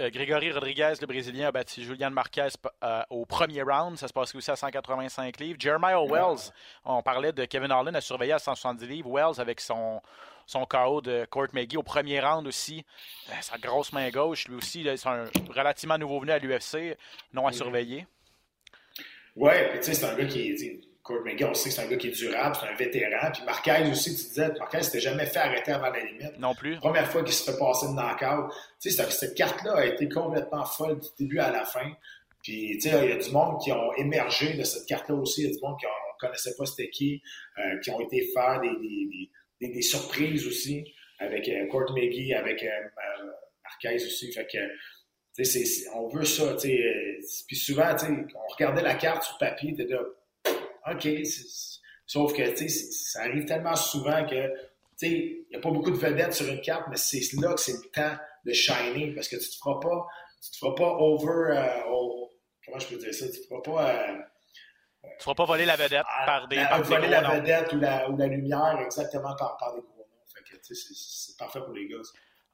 [0.00, 2.48] Euh, Grégory Rodriguez, le Brésilien, a battu Julian Marquez
[2.82, 3.96] euh, au premier round.
[3.96, 5.58] Ça se passe aussi à 185 livres.
[5.60, 6.52] Jeremiah Wells,
[6.84, 9.10] on parlait de Kevin Harlan, a surveillé à 170 livres.
[9.10, 10.00] Wells avec son,
[10.46, 12.84] son KO de Court McGee au premier round aussi.
[13.30, 16.96] Euh, sa grosse main gauche, lui aussi, c'est un relativement nouveau venu à l'UFC,
[17.32, 18.06] non à surveiller.
[19.36, 21.88] Ouais, tu sais, c'est un gars qui est Kurt McGee, on sait que c'est un
[21.88, 23.30] gars qui est durable, c'est un vétéran.
[23.32, 26.38] Puis Marquez aussi, tu disais, Marquez s'était jamais fait arrêter avant la limite.
[26.38, 26.76] Non plus.
[26.76, 28.52] Première fois qu'il se fait passer de knockout.
[28.80, 31.90] Tu sais, cette carte-là a été complètement folle du début à la fin.
[32.42, 35.42] Puis, tu sais, il y a du monde qui ont émergé de cette carte-là aussi.
[35.42, 37.22] Il y a du monde qui ne connaissait pas c'était qui,
[37.58, 40.84] euh, qui ont été faire des, des, des, des surprises aussi
[41.18, 42.68] avec euh, Court McGee, avec euh,
[43.64, 44.32] Marquez aussi.
[44.32, 44.58] Fait que,
[45.94, 46.80] on veut ça, tu sais.
[46.80, 49.98] Euh, puis souvent, tu sais, on regardait la carte sur papier, là,
[50.92, 51.08] OK.
[52.06, 54.56] Sauf que, tu sais, ça arrive tellement souvent que, tu
[54.96, 57.60] sais, il n'y a pas beaucoup de vedettes sur une carte, mais c'est là que
[57.60, 60.06] c'est le temps de shiner parce que tu te feras pas,
[60.42, 61.82] tu te feras pas over, euh,
[62.64, 64.16] comment je peux dire ça, tu te feras pas, euh,
[65.18, 68.16] tu feras pas voler la vedette par des, par voler la vedette ou la, ou
[68.16, 70.24] la lumière exactement par, par des gros noms.
[70.34, 71.96] Fait que, tu sais, c'est parfait pour les gars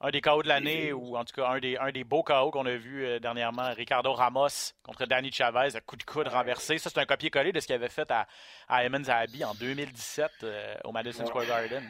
[0.01, 2.51] un des KO de l'année, ou en tout cas un des, un des beaux KO
[2.51, 6.77] qu'on a vu euh, dernièrement, Ricardo Ramos contre Danny Chavez, à coup de coude renversé.
[6.77, 8.27] Ça, c'est un copier-coller de ce qu'il avait fait à,
[8.67, 11.83] à Emmons Abbey en 2017 euh, au Madison Square Garden.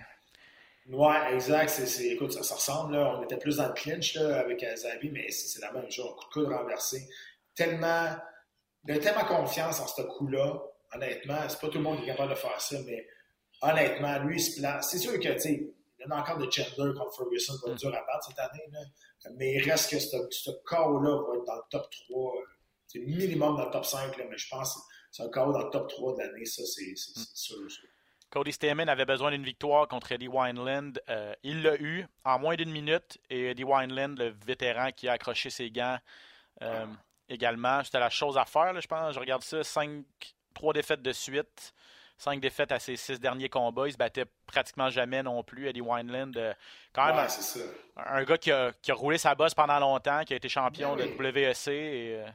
[0.88, 1.70] Oui, exact.
[1.70, 2.96] C'est, écoute, ça, ressemble.
[2.96, 3.18] Là.
[3.18, 6.06] On était plus dans le clinch là, avec Zabi, mais c'est, la même chose.
[6.06, 7.08] Un coup de coude renversé.
[7.56, 8.16] Tellement,
[8.88, 10.62] il a tellement confiance en ce coup-là.
[10.94, 13.08] Honnêtement, c'est pas tout le monde qui est capable de faire ça, mais
[13.62, 14.92] honnêtement, lui, il se place.
[14.92, 15.75] C'est sûr que, tu sais,
[16.06, 18.28] il y en a encore de Chandler contre Ferguson qui va être dur à battre
[18.28, 18.66] cette année.
[18.72, 18.80] Là.
[19.36, 22.34] Mais il reste que ce, ce là va être dans le top 3.
[22.88, 24.80] C'est minimum dans le top 5, là, mais je pense que
[25.12, 26.46] c'est un KO dans le top 3 de l'année.
[26.46, 27.26] Ça, c'est mm.
[27.34, 27.58] sûr,
[28.30, 30.94] Cody Stamen avait besoin d'une victoire contre Eddie Wineland.
[31.10, 33.18] Euh, il l'a eu en moins d'une minute.
[33.30, 35.98] Et Eddie Wineland, le vétéran qui a accroché ses gants
[36.62, 36.86] euh,
[37.30, 39.14] également, c'était la chose à faire, là, je pense.
[39.14, 40.04] Je regarde ça, 5,
[40.54, 41.74] 3 défaites de suite
[42.18, 43.88] cinq défaites à ses six derniers combats.
[43.88, 45.68] Il se battait pratiquement jamais non plus.
[45.68, 46.54] Eddie Wineland, euh,
[46.94, 47.28] quand même
[47.98, 51.24] un, gars qui a, roulé sa bosse pendant longtemps, qui a été champion ben de
[51.24, 51.68] WEC.
[51.68, 52.28] Et, euh,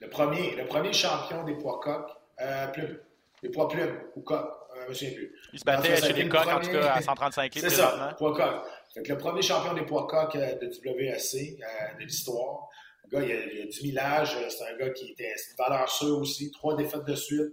[0.00, 2.98] le, premier, le premier champion des poids coqs, euh, plumes,
[3.42, 4.50] des poids plumes ou coqs,
[4.84, 5.34] je me souviens plus.
[5.52, 7.68] Il se battait chez les coqs, en tout cas, à 135 livres.
[7.68, 9.08] C'est ça, poids coqs.
[9.08, 11.58] le premier champion des poids coqs de WEC
[11.98, 12.68] de l'histoire.
[13.04, 14.36] Le gars, il a, il a du millage.
[14.48, 16.50] C'est un gars qui était une valeur sûre aussi.
[16.52, 17.52] Trois défaites de suite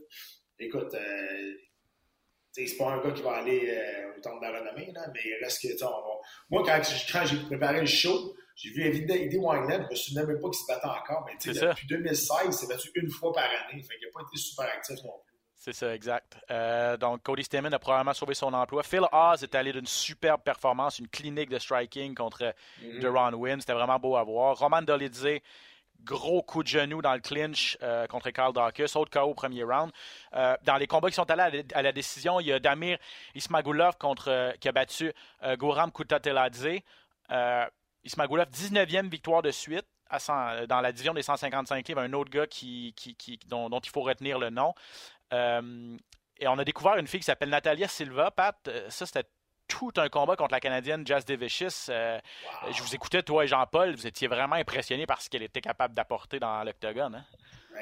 [0.60, 1.54] écoute, euh,
[2.52, 5.20] c'est pas un gars qui va aller euh, au temps de la renommée, là, mais
[5.24, 6.20] il reste que, on va...
[6.50, 10.50] Moi, quand, j'ai préparé le show, j'ai vu Eddie Wineland, je me souviens même pas
[10.50, 13.84] qu'il se battait encore, mais depuis 2016, il s'est battu une fois par année.
[13.84, 15.38] Fait qu'il n'a pas été super actif non plus.
[15.60, 16.38] C'est ça, exact.
[16.52, 18.84] Euh, donc, Cody Stamen a probablement sauvé son emploi.
[18.84, 23.60] Phil Oz est allé d'une superbe performance, une clinique de striking contre mm Deron Wynn.
[23.60, 24.58] C'était vraiment beau à voir.
[24.58, 25.28] Roman Dolidze
[26.04, 29.64] gros coup de genou dans le clinch euh, contre Carl Dawkins, autre KO au premier
[29.64, 29.92] round.
[30.34, 32.98] Euh, dans les combats qui sont allés à la, décision, il y a Damir
[33.36, 35.14] Ismagulov contre, euh, qui a battu
[35.58, 36.80] Goram Kutateladze.
[38.04, 39.86] Ismagulov, 19e victoire de suite
[40.70, 42.94] dans la division des 155 livres, un autre gars qui,
[43.48, 44.74] dont, dont, il faut retenir le nom.
[45.32, 48.32] et on a découvert une fille qui s'appelle Natalia Silva.
[48.32, 49.28] Pat, ça c'était
[49.68, 51.88] tout un combat contre la Canadienne Jazz Devicius.
[51.90, 52.20] Euh,
[52.72, 55.94] je vous écoutais, toi et Jean-Paul, vous étiez vraiment impressionné par ce qu'elle était capable
[55.94, 57.16] d'apporter dans l'octogone.
[57.16, 57.26] Hein?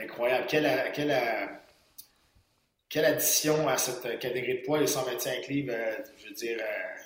[0.02, 0.46] Incroyable.
[0.48, 1.16] Quelle, quelle,
[2.90, 5.74] quelle, addition à cette catégorie de poids, les 125 livres.
[5.74, 7.02] Euh, je veux dire, euh,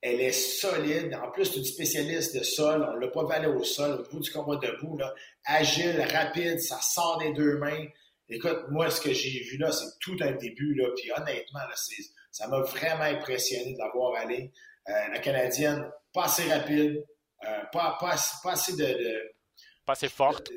[0.00, 1.18] elle est solide.
[1.22, 2.86] En plus, c'est une spécialiste de sol.
[2.88, 4.98] On ne l'a pas vu au sol, au bout du combat debout.
[4.98, 5.14] Là.
[5.44, 7.86] Agile, rapide, ça sort des deux mains.
[8.28, 11.74] Écoute, moi, ce que j'ai vu là, c'est tout un début, là, puis honnêtement, là,
[12.30, 14.52] ça m'a vraiment impressionné de l'avoir allé.
[14.88, 17.04] Euh, la Canadienne, pas assez rapide,
[17.44, 19.32] euh, pas, pas, pas, assez de,
[19.84, 20.50] Pas assez forte.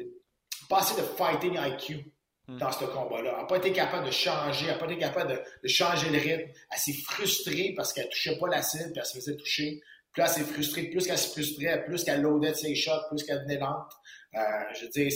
[0.69, 2.11] pas assez de fighting IQ
[2.47, 2.57] hmm.
[2.57, 3.31] dans ce combat-là.
[3.33, 6.19] Elle n'a pas été capable de changer, elle n'a pas été capable de, changer le
[6.19, 6.51] rythme.
[6.71, 9.81] Elle s'est frustrée parce qu'elle ne touchait pas la cible, puis elle se faisait toucher.
[10.13, 13.39] Plus elle s'est frustrée, plus qu'elle se frustrait, plus qu'elle loadait ses shots, plus qu'elle
[13.39, 13.91] devenait lente.
[14.35, 14.39] Euh,
[14.75, 15.11] je veux dire,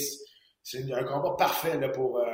[0.64, 2.26] c'est un combat parfait là, pour, euh,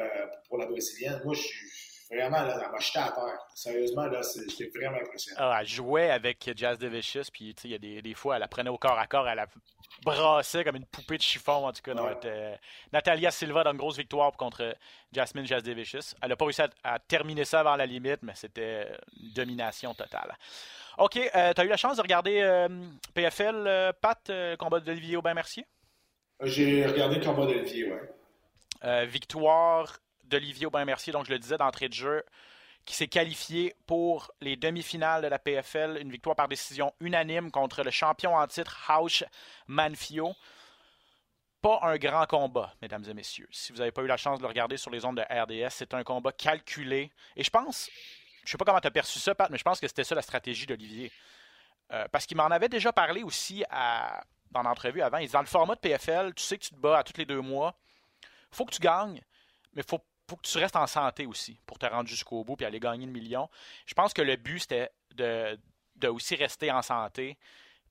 [0.47, 1.21] pour la Brésilienne.
[1.23, 1.67] Moi, je suis
[2.11, 3.39] vraiment, là, elle m'a jeté à terre.
[3.53, 5.39] Sérieusement, là, c'était vraiment impressionnant.
[5.41, 8.47] Ah, elle jouait avec Jazz Devicious, puis il y a des, des, fois, elle la
[8.47, 9.47] prenait au corps à corps, elle la
[10.03, 11.93] brassait comme une poupée de chiffon, en tout cas.
[12.93, 14.75] Natalia Silva dans une grosse victoire contre
[15.11, 16.15] Jasmine Jazz Devicious.
[16.21, 18.87] Elle n'a pas réussi à, terminer ça avant la limite, mais c'était
[19.19, 20.35] une domination totale.
[20.97, 22.67] OK, euh, tu as eu la chance de regarder euh,
[23.13, 25.65] PFL, Pat, le combat d'Olivier Aubin-Mercier?
[26.41, 27.99] J'ai regardé le combat d'Olivier, oui.
[28.83, 32.23] Euh, victoire d'Olivier Aubin-Mercier, donc je le disais d'entrée de jeu,
[32.85, 35.97] qui s'est qualifié pour les demi-finales de la PFL.
[36.01, 39.23] Une victoire par décision unanime contre le champion en titre, Hausch
[39.67, 40.33] Manfio.
[41.61, 43.49] Pas un grand combat, mesdames et messieurs.
[43.51, 45.71] Si vous n'avez pas eu la chance de le regarder sur les ondes de RDS,
[45.71, 47.11] c'est un combat calculé.
[47.35, 47.89] Et je pense,
[48.45, 50.15] je sais pas comment tu as perçu ça, Pat, mais je pense que c'était ça
[50.15, 51.11] la stratégie d'Olivier.
[51.91, 53.63] Euh, parce qu'il m'en avait déjà parlé aussi
[54.51, 55.17] dans l'entrevue avant.
[55.17, 57.17] Il dit dans le format de PFL, tu sais que tu te bats à tous
[57.17, 57.75] les deux mois.
[58.51, 59.21] Faut que tu gagnes,
[59.73, 62.65] mais il faut, que tu restes en santé aussi pour te rendre jusqu'au bout et
[62.65, 63.49] aller gagner le million.
[63.85, 65.57] Je pense que le but, c'était de,
[66.07, 67.37] aussi rester en santé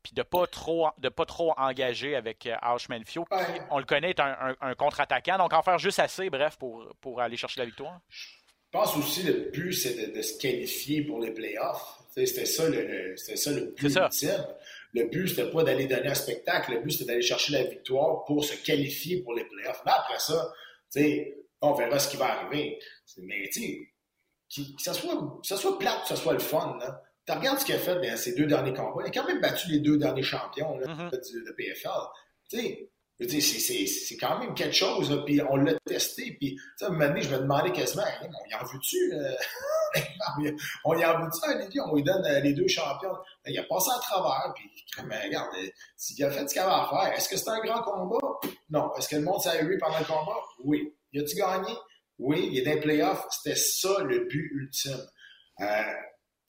[0.03, 3.27] puis de pas trop de pas trop engager avec Ash euh, Fio,
[3.71, 7.37] on le connaît, est un, contre-attaquant, donc en faire juste assez, bref, pour, pour aller
[7.37, 8.01] chercher la victoire.
[8.09, 8.29] Je
[8.71, 11.99] pense aussi que le but, c'est de, se qualifier pour les playoffs.
[12.14, 14.47] C'était ça, le, ça le but ultime.
[14.97, 16.73] Le but, c'était pas d'aller donner un spectacle.
[16.73, 19.83] Le but, c'était d'aller chercher la victoire pour se qualifier pour les playoffs.
[19.85, 20.51] Mais après ça,
[21.61, 22.79] on verra ce qui va arriver.
[23.19, 23.93] Mais tu
[24.55, 26.79] que ça soit, ça soit plate, que ça soit le fun.
[27.27, 29.03] Tu regardes ce qu'il a fait dans ces deux derniers combats.
[29.05, 31.11] Il a quand même battu les deux derniers champions là, mm-hmm.
[31.11, 31.91] de, PFL.
[33.41, 35.23] c'est quand même quelque chose.
[35.27, 36.37] Puis on l'a testé.
[36.39, 39.13] Puis, à un moment donné, je me demandais quasiment, on y en veut-tu?
[40.85, 41.81] On y en veut ça, Olivier?
[41.81, 43.17] On lui donne euh, les deux champions.
[43.47, 44.71] Il a passé à travers, puis
[45.07, 47.61] mais regarde, euh, s'il a fait ce qu'il avait à faire, est-ce que c'est un
[47.61, 48.19] grand combat?
[48.71, 48.95] Non.
[48.97, 50.41] Est-ce que le monde s'est eu pendant le combat?
[50.65, 50.95] Oui.
[51.13, 51.73] Il a-tu gagné?
[52.19, 52.49] Oui.
[52.53, 53.27] Il est dans les playoffs.
[53.31, 55.07] C'était ça le but ultime.
[55.61, 55.83] Euh,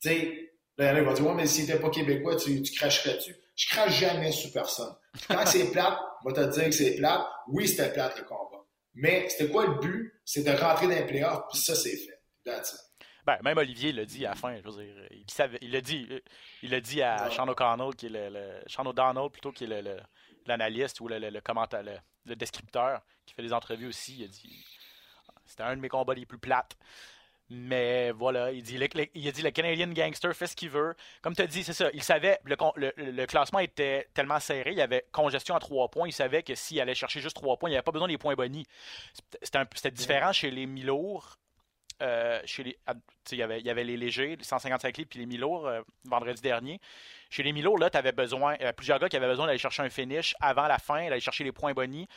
[0.01, 3.35] tu sais, là, il va dire, ouais, mais s'il n'était pas québécois, tu, tu cracherais-tu?
[3.55, 4.95] Je crache jamais sur personne.
[5.27, 7.25] Quand c'est plate, on va te dire que c'est plate.
[7.47, 8.63] Oui, c'était plate le combat.
[8.93, 10.13] Mais c'était quoi le but?
[10.25, 12.21] C'est de rentrer dans les playoffs, puis ça, c'est fait.
[12.43, 12.75] That's.
[13.27, 14.55] Ben, même Olivier l'a dit à la fin.
[14.55, 16.07] Je veux dire, il savait, il l'a dit,
[16.63, 19.83] il l'a dit à Sean O'Connell, qui est le, le Sean O'Donnell plutôt, qui est
[20.45, 24.19] l'analyste ou le, le, commentaire, le, descripteur, qui fait des entrevues aussi.
[24.19, 24.65] Il a dit,
[25.45, 26.77] c'était un de mes combats les plus plates.
[27.49, 30.95] Mais voilà, il dit, le, il a dit le Canadian Gangster fait ce qu'il veut.
[31.21, 31.89] Comme tu as dit, c'est ça.
[31.93, 32.55] Il savait, le,
[32.95, 36.07] le, classement était tellement serré, il y avait congestion à trois points.
[36.07, 38.17] Il savait que s'il allait chercher juste trois points, il n'y avait pas besoin des
[38.17, 38.65] points bonnies.
[39.41, 41.37] C'était différent chez les Milours
[42.01, 42.77] euh, chez les,
[43.31, 45.81] il y, avait, il y avait les légers, les 155 livres, puis les mi-lourds euh,
[46.05, 46.79] vendredi dernier.
[47.29, 49.47] Chez les mi-lourds, là, tu avais besoin, il y avait plusieurs gars qui avaient besoin
[49.47, 52.07] d'aller chercher un finish avant la fin, d'aller chercher les points bonnies,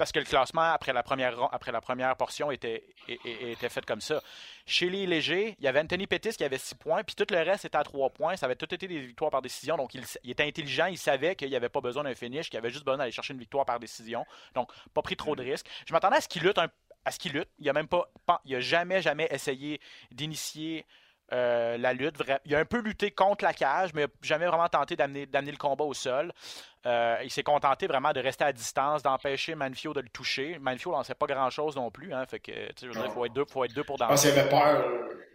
[0.00, 4.00] parce que le classement après la première, après la première portion était, était fait comme
[4.00, 4.22] ça.
[4.64, 7.36] Chez les légers, il y avait Anthony Pettis qui avait 6 points, puis tout le
[7.42, 8.34] reste était à 3 points.
[8.36, 9.76] Ça avait tout été des victoires par décision.
[9.76, 12.58] Donc, il, il était intelligent, il savait qu'il n'y avait pas besoin d'un finish, qu'il
[12.58, 14.24] avait juste besoin d'aller chercher une victoire par décision.
[14.54, 15.66] Donc, pas pris trop de risques.
[15.86, 16.68] Je m'attendais à ce qu'il lutte un
[17.04, 17.48] à ce qu'il lutte.
[17.58, 18.10] Il a même pas,
[18.44, 20.86] il a jamais, jamais essayé d'initier
[21.32, 22.16] euh, la lutte.
[22.44, 25.26] Il a un peu lutté contre la cage, mais il n'a jamais vraiment tenté d'amener,
[25.32, 26.32] le combat au sol.
[26.86, 30.58] Euh, il s'est contenté vraiment de rester à distance, d'empêcher Manfio de le toucher.
[30.58, 32.12] Manfio n'en sait pas grand-chose non plus.
[32.12, 32.50] Hein, fait que,
[32.82, 34.28] il faut être deux, faut être deux pour danser.
[34.28, 34.84] il avait peur,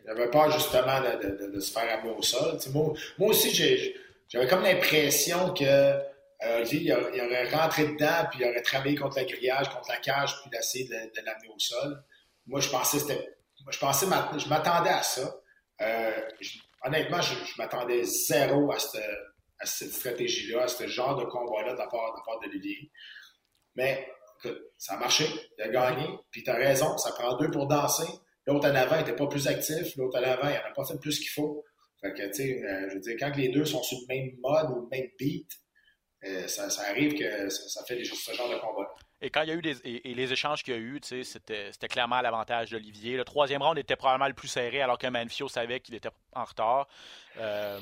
[0.03, 2.57] il avait peur justement de, se faire amener au sol.
[2.73, 3.55] Moi, moi, aussi,
[4.27, 5.97] j'avais comme l'impression que
[6.43, 10.35] euh, il, aurait rentré dedans, puis il aurait travaillé contre la grillage, contre la cage,
[10.41, 12.03] puis d'essayer de, l'amener au sol.
[12.45, 13.35] Moi, je pensais, c'était,
[13.69, 15.33] je pensais, je m'attendais à ça.
[15.81, 16.21] Euh,
[16.83, 22.13] honnêtement, je, m'attendais zéro à cette, stratégie-là, à ce genre de combat-là de la part,
[22.41, 22.91] de, d'Olivier.
[23.75, 24.07] Mais,
[24.39, 25.25] écoute, ça a marché,
[25.57, 28.07] il a gagné, puis tu as raison, ça prend deux pour danser.
[28.45, 30.99] L'autre en avant n'était pas plus actif, l'autre en avant, il n'en a pas fait
[30.99, 31.63] plus qu'il faut.
[32.01, 34.35] Fait que, tu sais, euh, je veux dire, quand les deux sont sur le même
[34.39, 35.49] mode ou le même beat,
[36.25, 38.93] euh, ça, arrive que ça, fait des, ce genre de combat.
[39.21, 41.71] Et quand il y a eu des, et, les échanges qu'il y a eu, c'était,
[41.87, 43.15] clairement l'avantage d'Olivier.
[43.15, 46.43] Le troisième round était probablement le plus serré, alors que Manfio savait qu'il était en
[46.43, 46.87] retard.
[47.37, 47.79] Euh,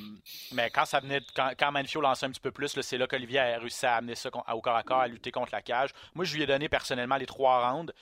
[0.51, 3.59] mais quand ça venait, quand, Manfio lançait un petit peu plus, c'est là qu'Olivier a
[3.59, 5.89] réussi à amener ça au corps à corps, à lutter contre la cage.
[6.13, 7.93] Moi, je lui ai donné personnellement les trois rounds.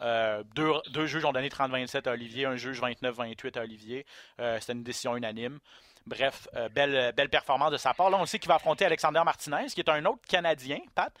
[0.00, 4.06] Euh, deux, deux, juges ont donné 30-27 à Olivier, un juge 29-28 à Olivier.
[4.40, 5.60] Euh, C'était une décision unanime.
[6.06, 8.10] Bref, euh, belle, belle performance de sa part.
[8.10, 11.12] Là, on sait qu'il va affronter Alexander Martinez, qui est un autre Canadien, Pat,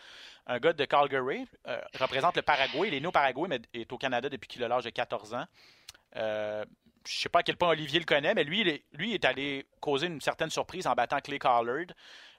[0.46, 2.88] un gars de Calgary, euh, représente le Paraguay.
[2.88, 5.34] Il est né au Paraguay, mais est au Canada depuis qu'il a l'âge de 14
[5.34, 5.46] ans.
[6.16, 6.64] Euh,
[7.06, 9.14] je ne sais pas à quel point Olivier le connaît, mais lui, il est, lui
[9.14, 11.86] est allé causer une certaine surprise en battant Clay Collard,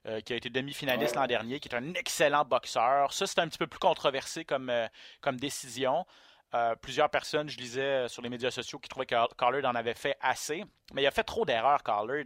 [0.06, 3.14] euh, qui a été demi-finaliste l'an dernier, qui est un excellent boxeur.
[3.14, 4.88] Ça, c'est un petit peu plus controversé comme, euh,
[5.22, 6.06] comme décision.
[6.54, 9.96] Euh, plusieurs personnes, je lisais sur les médias sociaux, qui trouvaient que Collard en avait
[9.96, 10.64] fait assez.
[10.94, 12.26] Mais il a fait trop d'erreurs, Collard.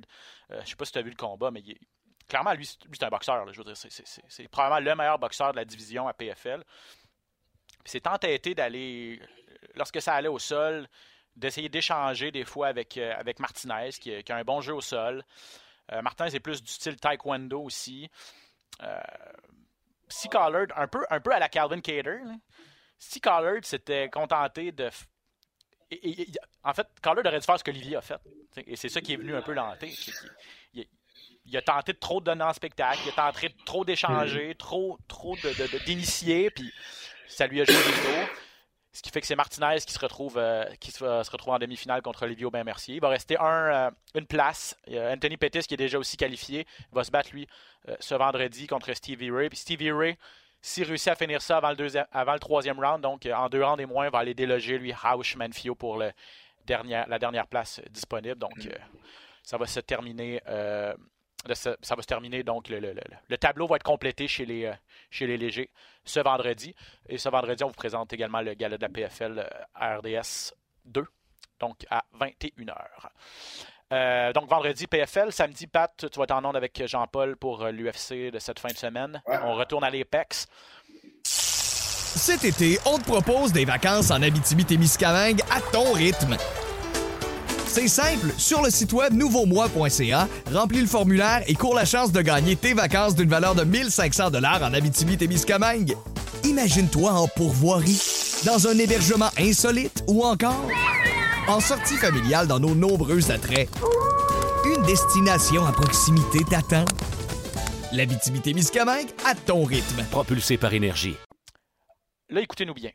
[0.50, 1.64] je ne sais pas si tu as vu le combat, mais
[2.28, 3.52] clairement, lui, c'est un boxeur.
[3.52, 6.64] Je veux dire, c'est probablement le meilleur boxeur de la division à PFL.
[7.86, 9.22] C'est entêté d'aller,
[9.76, 10.88] lorsque ça allait au sol,
[11.36, 15.24] d'essayer d'échanger des fois avec, euh, avec Martinez, qui, a un bon jeu au sol.
[15.92, 18.10] Euh, Martinez est plus du style taekwondo aussi.
[18.84, 19.00] Euh,
[20.10, 22.20] si Collard, un peu, un peu à la Calvin Cater,
[22.98, 24.90] si Collard s'était contenté de.
[25.92, 26.28] Et, et,
[26.64, 28.20] en fait, Collard aurait dû faire ce qu'Olivier a fait.
[28.66, 29.94] Et c'est ça qui est venu un peu l'hanter.
[30.74, 30.86] Il,
[31.46, 34.56] il, a tenté de trop de donner en spectacle, il a tenté de trop d'échanger,
[34.56, 35.38] trop, trop
[35.86, 36.74] d'initier, de, de, puis
[37.28, 38.30] ça lui a joué des tours.
[38.98, 41.60] Ce qui fait que c'est Martinez qui se retrouve, euh, qui se, se, retrouve en
[41.60, 42.96] demi-finale contre Olivier Aubin-Mercier.
[42.96, 44.76] Il va rester un, euh, une place.
[44.88, 46.66] Il y a Anthony Pettis qui est déjà aussi qualifié.
[46.92, 47.48] Il va se battre, lui,
[47.90, 49.50] euh, ce vendredi contre Stevie Ray.
[49.50, 50.18] Puis Stevie Ray,
[50.62, 53.64] s'il réussit à finir ça avant le, deuxième, avant le troisième round, donc en deux
[53.64, 56.12] rounds et moins, va aller déloger, lui, Hausch Manfio pour le
[56.70, 58.36] la dernière place disponible.
[58.36, 58.72] Donc, mm.
[59.42, 60.42] ça va se terminer
[61.54, 62.94] ça, ça, va se terminer, donc le, le,
[63.30, 64.72] le, tableau va être complété chez les,
[65.10, 65.70] chez les légers
[66.04, 66.76] ce vendredi.
[67.08, 70.54] Et ce vendredi, on vous présente également le gala de la PFL RDS
[70.86, 71.06] 2,
[71.60, 72.76] donc à 21h.
[73.94, 75.32] Euh, donc vendredi, PFL.
[75.32, 78.78] Samedi, Pat, tu vas être en onde avec Jean-Paul pour l'UFC de cette fin de
[78.78, 79.22] semaine.
[79.28, 79.38] Ouais.
[79.44, 80.48] On retourne à l'Apex.
[81.24, 86.36] Cet été, on te propose des vacances en Abitibi-Témiscamingue à ton rythme.
[87.68, 92.22] C'est simple, sur le site web nouveaumois.ca, remplis le formulaire et cours la chance de
[92.22, 95.96] gagner tes vacances d'une valeur de 1500 dollars en Abitibi-Témiscamingue.
[96.44, 98.02] Imagine-toi en pourvoirie,
[98.46, 100.66] dans un hébergement insolite ou encore
[101.48, 103.70] en sortie familiale dans nos nombreux attraits.
[104.66, 106.86] Une destination à proximité t'attend.
[107.94, 110.04] L'Abitibi-Témiscamingue à ton rythme.
[110.12, 111.16] Propulsé par énergie.
[112.30, 112.92] Là, écoutez-nous bien.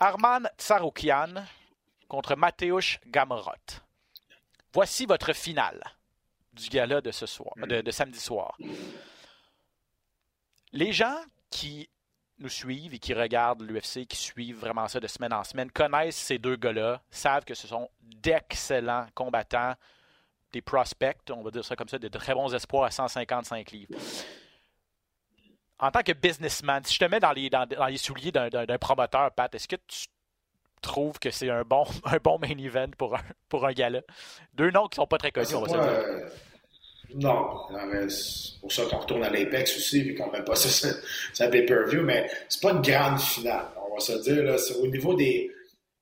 [0.00, 1.44] Arman Tsaroukian
[2.08, 3.52] contre Mateusz Gamrot.
[4.72, 5.80] Voici votre finale
[6.52, 8.56] du gala de ce soir, de, de, samedi soir.
[10.72, 11.16] Les gens
[11.50, 11.88] qui
[12.40, 16.16] nous suivent et qui regardent l'UFC, qui suivent vraiment ça de semaine en semaine, connaissent
[16.16, 19.74] ces deux gars-là, savent que ce sont d'excellents combattants,
[20.52, 23.94] des prospects, on va dire ça comme ça, de très bons espoirs à 155 livres.
[25.78, 29.30] En tant que businessman, si je te mets dans les, dans, les souliers d'un promoteur,
[29.32, 30.06] Pat, est-ce que tu
[30.80, 34.00] trouve que c'est un bon, un bon main event pour un, pour un gala.
[34.54, 36.30] Deux noms qui sont pas très connus, on va se dire.
[37.14, 37.66] Non,
[38.08, 40.88] c'est pour ça qu'on retourne à l'Apex aussi, puis qu'on met pas ça
[41.40, 44.44] un pay-per-view, mais c'est pas une grande finale, on va se dire.
[44.44, 45.50] Là, au niveau des.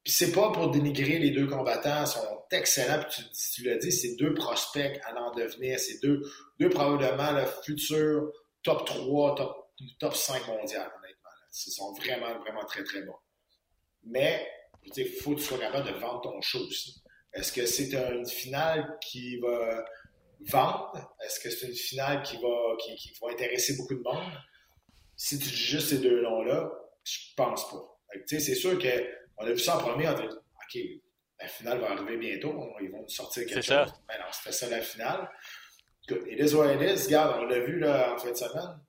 [0.05, 3.77] Puis c'est pas pour dénigrer les deux combattants, ils sont excellents, puis tu, tu l'as
[3.77, 6.23] dit, c'est deux prospects à en devenir, c'est deux,
[6.59, 11.31] deux probablement le futur top 3, top, top 5 mondial, honnêtement.
[11.67, 13.17] Ils sont vraiment, vraiment très, très bons.
[14.05, 14.47] Mais
[14.97, 17.03] il faut que tu sois capable de vendre ton show aussi.
[17.33, 19.85] Est-ce que c'est une finale qui va
[20.47, 21.15] vendre?
[21.25, 24.33] Est-ce que c'est une finale qui va, qui, qui, va intéresser beaucoup de monde?
[25.17, 26.71] Si tu dis juste ces deux noms-là,
[27.05, 27.99] je pense pas.
[28.27, 30.83] C'est sûr qu'on a vu ça en premier, on a dit, OK,
[31.41, 33.93] la finale va arriver bientôt, ils vont nous sortir quelque chose.
[34.09, 35.29] Mais non, c'était ça la finale.
[36.11, 36.55] What it is.
[36.55, 38.81] Regarde, on l'a vu là, en fin de semaine.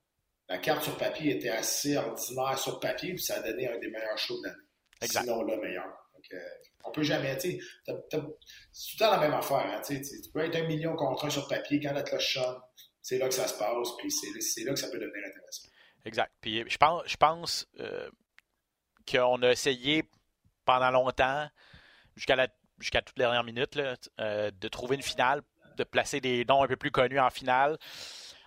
[0.48, 3.88] La carte sur papier était assez ordinaire sur papier, puis ça a donné un des
[3.88, 4.62] meilleurs shows de l'année.
[5.02, 5.86] Sinon le meilleur.
[6.20, 6.44] Donc, euh,
[6.84, 9.66] on peut jamais, tu sais, c'est tout le temps la même affaire.
[9.66, 12.56] Hein, tu peux être un million contre un sur papier, quand la cloche sonne,
[13.00, 15.68] c'est là que ça se passe, puis c'est là que ça peut devenir intéressant.
[16.04, 16.32] Exact.
[16.40, 18.10] Puis je pense, je pense euh,
[19.10, 20.04] qu'on a essayé
[20.64, 21.48] pendant longtemps,
[22.16, 23.78] jusqu'à la jusqu'à toute dernière minute,
[24.20, 25.42] euh, de trouver une finale,
[25.76, 27.78] de placer des noms un peu plus connus en finale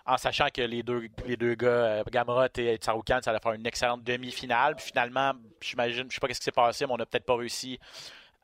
[0.06, 3.52] en sachant que les deux, les deux gars, euh, Gamrot et Tsaroukan, ça allait faire
[3.52, 4.76] une excellente demi-finale.
[4.76, 7.36] Puis finalement, j'imagine, je sais pas ce qui s'est passé, mais on n'a peut-être pas
[7.36, 7.78] réussi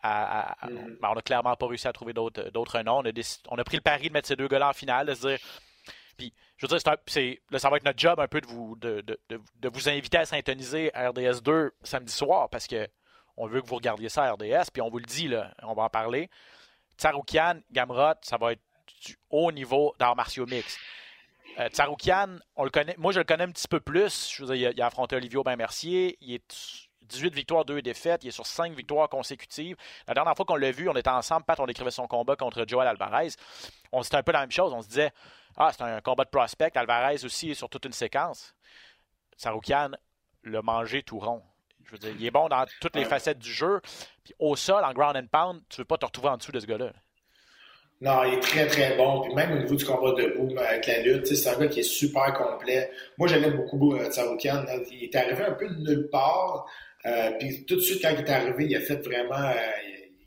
[0.03, 0.41] à.
[0.41, 0.99] à, à mm.
[1.03, 2.99] ben, on a clairement pas réussi à trouver d'autres noms.
[2.99, 5.07] On a, décidé, on a, pris le pari de mettre ces deux gars-là en finale,
[5.07, 5.39] de se dire.
[6.17, 6.93] Puis, je veux dire,
[7.51, 10.19] là, ça va être notre job un peu de vous, de, de, de, vous inviter
[10.19, 12.89] à syntoniser RDS 2 samedi soir parce que
[13.37, 15.73] on veut que vous regardiez ça à RDS, puis on vous le dit, là, on
[15.73, 16.29] va en parler.
[16.99, 18.61] Tsaroukian, Gamrot, ça va être
[19.07, 20.79] du haut niveau d'arts martiaux mix.
[21.59, 24.33] Euh, Tsaroukian, on le connaît, moi je le connais un petit peu plus.
[24.33, 26.17] Je veux dire, il, a, affronté Olivier Aubin-Mercier.
[26.21, 28.25] Il est 18 victoires, 2 défaites.
[28.25, 29.77] Il est sur 5 victoires consécutives.
[30.07, 32.65] La dernière fois qu'on l'a vu, on était ensemble, Pat, on écrivait son combat contre
[32.67, 33.31] Joel Alvarez.
[33.93, 34.73] On c'était un peu la même chose.
[34.73, 35.11] On se disait,
[35.57, 36.71] ah, c'est un combat de prospect.
[36.77, 38.55] Alvarez aussi est sur toute une séquence.
[39.37, 39.91] Saroukian
[40.45, 41.43] l'a mangé tout rond.
[41.85, 43.81] Je veux dire, il est bon dans toutes les facettes du jeu.
[44.23, 46.53] Puis au sol, en ground and pound, tu ne veux pas te retrouver en dessous
[46.53, 46.93] de ce gars-là.
[48.01, 49.21] Non, il est très, très bon.
[49.21, 51.83] Puis même au niveau du combat debout avec la lutte, c'est un gars qui est
[51.83, 52.91] super complet.
[53.19, 54.65] Moi, j'aimais beaucoup euh, Tsaroukian.
[54.91, 56.67] Il est arrivé un peu de nulle part.
[57.05, 59.51] Euh, puis tout de suite, quand il est arrivé, il a fait vraiment...
[59.51, 59.55] Euh,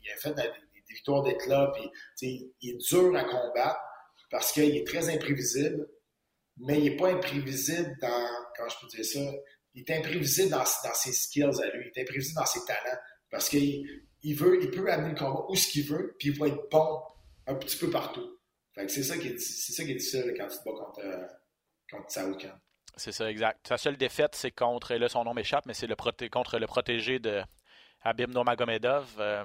[0.02, 0.50] il a fait des,
[0.88, 1.72] victoires d'éclat.
[1.74, 3.80] Puis il est dur à combattre
[4.30, 5.88] parce qu'il est très imprévisible.
[6.58, 8.28] Mais il n'est pas imprévisible dans...
[8.56, 9.18] Quand je peux dire ça?
[9.74, 11.90] Il est imprévisible dans, dans ses skills à lui.
[11.92, 13.00] Il est imprévisible dans ses talents.
[13.28, 13.84] Parce qu'il
[14.22, 16.68] il veut, il peut amener le combat où ce qu'il veut, puis il va être
[16.70, 17.00] bon
[17.46, 18.38] un petit peu partout.
[18.88, 21.26] c'est ça qui est, c'est ça qui est difficile quand tu te bats contre, euh,
[21.90, 22.58] contre
[22.96, 23.66] C'est ça, exact.
[23.68, 25.96] Sa seule défaite, c'est contre, là son nom m'échappe, mais c'est le
[26.28, 27.42] contre le protégé de
[28.02, 29.06] Habib Nomagomedov.
[29.18, 29.44] Euh,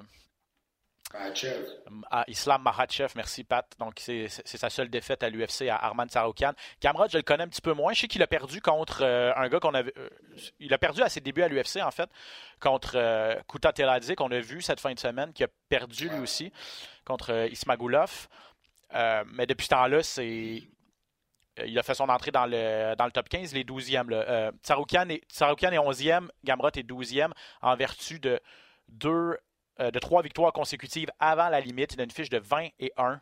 [2.08, 3.66] à Islam Mahachev, merci Pat.
[3.80, 6.52] Donc c'est sa seule défaite à l'UFC à Arman Saroukan.
[6.78, 7.92] Kamrad, je le connais un petit peu moins.
[7.92, 9.92] Je sais qu'il a perdu contre euh, un gars qu'on avait.
[10.60, 12.08] il a perdu à ses débuts à l'UFC en fait,
[12.60, 12.92] contre
[13.48, 16.52] Kuta Teradze qu'on a vu cette fin de semaine, qui a perdu lui aussi
[17.10, 18.28] contre euh, Ismagulov.
[18.94, 20.62] Euh, mais depuis ce temps-là, c'est
[21.58, 24.06] euh, il a fait son entrée dans le, dans le top 15, les 12e.
[24.12, 27.30] Euh, Tsaroukian, est, 11e, Gamrot est 12e
[27.62, 28.40] en vertu de,
[28.88, 29.36] deux,
[29.78, 31.94] de trois victoires consécutives avant la limite.
[31.94, 33.20] Il a une fiche de 20 et 1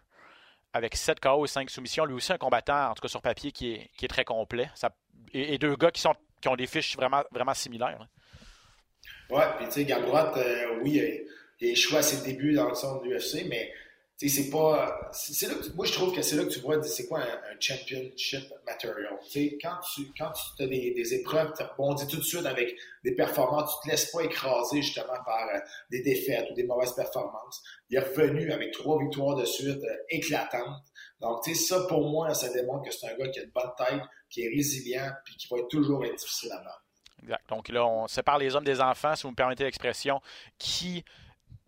[0.74, 2.04] avec 7 KO et 5 soumissions.
[2.04, 4.70] Lui aussi, un combattant, en tout cas sur papier, qui est, qui est très complet.
[5.32, 8.06] et, deux gars qui, sont, qui ont des fiches vraiment, vraiment similaires.
[9.30, 10.34] Ouais, puis tu sais, Gamrot,
[10.82, 11.00] oui,
[11.60, 13.72] il échoué à ses débuts dans le centre de l'UFC, mais
[14.26, 15.10] c'est pas.
[15.12, 17.60] C'est là que moi, je trouve que c'est là que tu vois c'est quoi un,
[17.60, 19.16] championship material.
[19.62, 23.14] quand tu, quand tu as des, des épreuves, tu rebondis tout de suite avec des
[23.14, 25.58] performances, tu te laisses pas écraser justement par euh,
[25.90, 27.62] des défaites ou des mauvaises performances.
[27.90, 30.82] Il est revenu avec trois victoires de suite euh, éclatantes.
[31.20, 33.50] Donc, tu sais, ça pour moi, ça démontre que c'est un gars qui a une
[33.50, 36.84] bonne tête, qui est résilient, puis qui va toujours être difficile à battre.
[37.22, 37.48] Exact.
[37.48, 40.20] Donc là, on sépare les hommes des enfants, si vous me permettez l'expression,
[40.58, 41.04] qui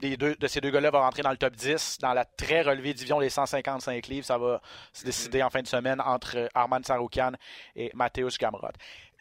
[0.01, 3.21] de ces deux gars-là vont rentrer dans le top 10 dans la très relevée division
[3.21, 4.27] des 155 livres.
[4.27, 4.61] Ça va
[4.93, 7.33] se décider en fin de semaine entre Arman Saroukan
[7.77, 8.73] et Mateusz Gamrot.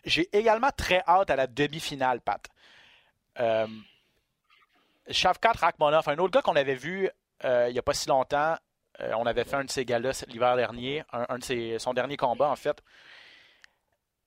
[0.05, 2.41] J'ai également très hâte à la demi-finale, Pat.
[3.39, 3.67] Euh,
[5.09, 7.09] Shavkat Rakhmonov, un autre gars qu'on avait vu
[7.45, 8.55] euh, il n'y a pas si longtemps.
[9.01, 12.49] Euh, on avait fait un de ces gars-là l'hiver dernier, un, de son dernier combat
[12.49, 12.81] en fait.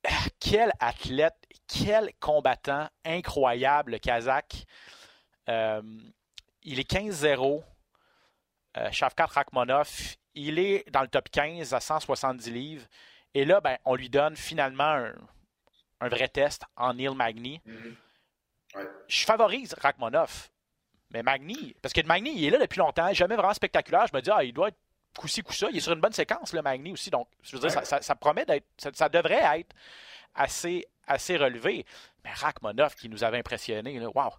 [0.40, 1.36] Quel athlète,
[1.68, 4.66] quel combattant incroyable, le Kazakh.
[6.62, 7.62] Il est 15-0.
[8.78, 12.86] Euh, Shavkat Rakhmonov, il est dans le top 15 à 170 livres.
[13.34, 15.10] Et là, ben, on lui donne finalement
[16.00, 17.60] un, vrai test en Neil Magny.
[17.66, 18.86] Mm-hmm.
[19.08, 20.48] Je favorise Rakhmonov.
[21.10, 24.06] Mais Magny, parce que Magny, il est là depuis longtemps, jamais vraiment spectaculaire.
[24.06, 24.78] Je me dis, ah, il doit être
[25.18, 25.68] coup-ci, coup-ça.
[25.70, 27.10] Il est sur une bonne séquence, le Magny aussi.
[27.10, 28.66] Donc, je veux dire, ça, promet d'être.
[28.94, 29.74] Ça, devrait être
[30.34, 31.84] assez, assez relevé.
[32.24, 34.32] Mais Rakhmonov qui nous avait impressionné, waouh!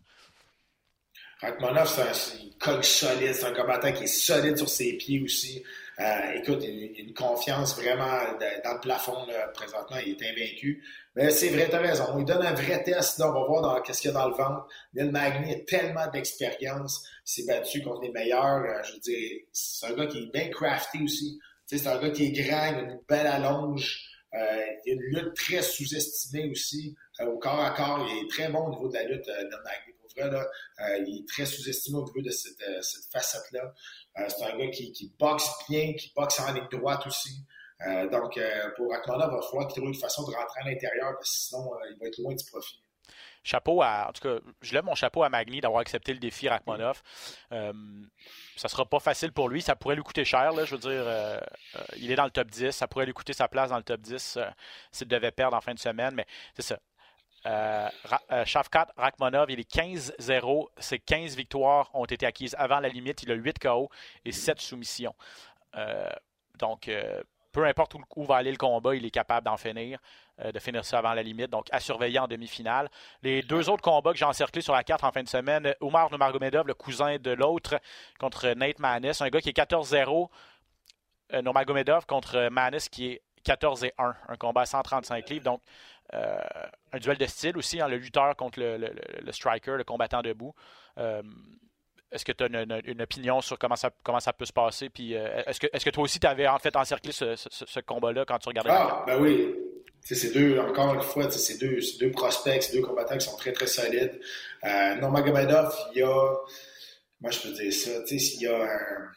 [1.43, 5.61] Rachmanov, c'est un, cogne solide, c'est un combattant qui est solide sur ses pieds aussi.
[5.99, 8.17] Euh, écoute, il, a une confiance vraiment
[8.63, 10.81] dans le plafond présentement, il est invaincu.
[11.15, 12.05] Mais c'est vrai, tu as raison.
[12.13, 14.29] On lui donne un vrai test, là, on va voir qu'est-ce qu'il y a dans
[14.29, 14.67] le ventre.
[14.93, 18.63] Neil Magny a tellement d'expérience, il s'est battu contre les meilleurs.
[18.63, 21.39] Euh, je veux dire, c'est un gars qui est bien crafty aussi.
[21.65, 24.09] c'est un gars qui est grand, il a une belle allonge.
[24.33, 26.95] Euh, il a une lutte très sous-estimée aussi.
[27.19, 29.92] au corps à corps, il est très bon au niveau de la lutte, Neil Magny.
[30.19, 33.73] Euh, il est très sous-estimé au niveau de cette, euh, facette-là.
[34.19, 37.45] Euh, c'est un gars qui, boxe bien, qui boxe en ligne droite aussi.
[38.11, 38.39] donc,
[38.77, 41.37] pour Rachmanov, il va falloir qu'il trouve une façon de rentrer à l'intérieur, parce que
[41.37, 42.79] sinon, il va être loin du profit
[43.45, 44.07] chapeau à.
[44.07, 47.01] En tout cas, je lève mon chapeau à Magny d'avoir accepté le défi Rachmanov.
[47.49, 47.73] Ça
[48.55, 49.61] ça sera pas facile pour lui.
[49.61, 50.53] Ça pourrait lui coûter cher.
[50.65, 51.41] je veux dire,
[51.97, 52.71] il est dans le top 10.
[52.71, 54.39] Ça pourrait lui coûter sa place dans le top 10
[54.93, 56.15] s'il devait perdre en fin de semaine.
[56.15, 56.79] Mais c'est ça.
[57.45, 57.89] Euh,
[58.31, 60.67] euh, Shavkat Rakhmonov, il est 15-0.
[60.77, 63.23] Ses 15 victoires ont été acquises avant la limite.
[63.23, 63.89] Il a 8 KO
[64.25, 65.15] et 7 soumissions.
[65.75, 66.09] Euh,
[66.57, 66.89] donc,
[67.51, 69.99] peu importe où, va aller le combat, il est capable d'en finir,
[70.43, 71.49] de finir ça avant la limite.
[71.49, 72.89] Donc, à surveiller en demi-finale.
[73.23, 76.11] Les deux autres combats que j'ai encerclés sur la carte en fin de semaine, Oumar
[76.11, 77.79] Nomargomedov, le cousin de l'autre,
[78.19, 80.29] contre Nate Manis, un gars qui est 14-0.
[81.41, 85.45] Nomagomedov contre Manis qui est 14 et 1, un combat à 135 livres.
[85.45, 85.61] Donc,
[86.13, 86.37] euh,
[86.91, 90.53] un duel de style aussi, hein, le lutteur contre le, striker, le combattant debout.
[90.97, 91.21] Euh,
[92.13, 94.89] est-ce que tu as une, opinion sur comment ça, comment ça peut se passer?
[94.89, 97.79] Puis, euh, est-ce, que, est-ce que toi aussi, tu avais en fait encerclé ce, ce,
[97.79, 99.55] combat-là quand tu regardais ah, ben oui.
[100.01, 103.51] c'est deux, encore une fois, c'est deux, deux prospects, c'est deux combattants qui sont très,
[103.51, 104.19] très solides.
[104.63, 106.35] Euh, Nurmagomedov, il y a,
[107.19, 109.11] moi je peux dire ça, tu sais, s'il y a un,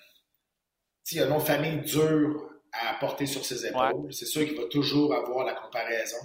[1.05, 2.49] s'il y a un nom de famille dur
[2.83, 6.19] à porter sur ses épaules, c'est sûr qu'il va toujours avoir la comparaison.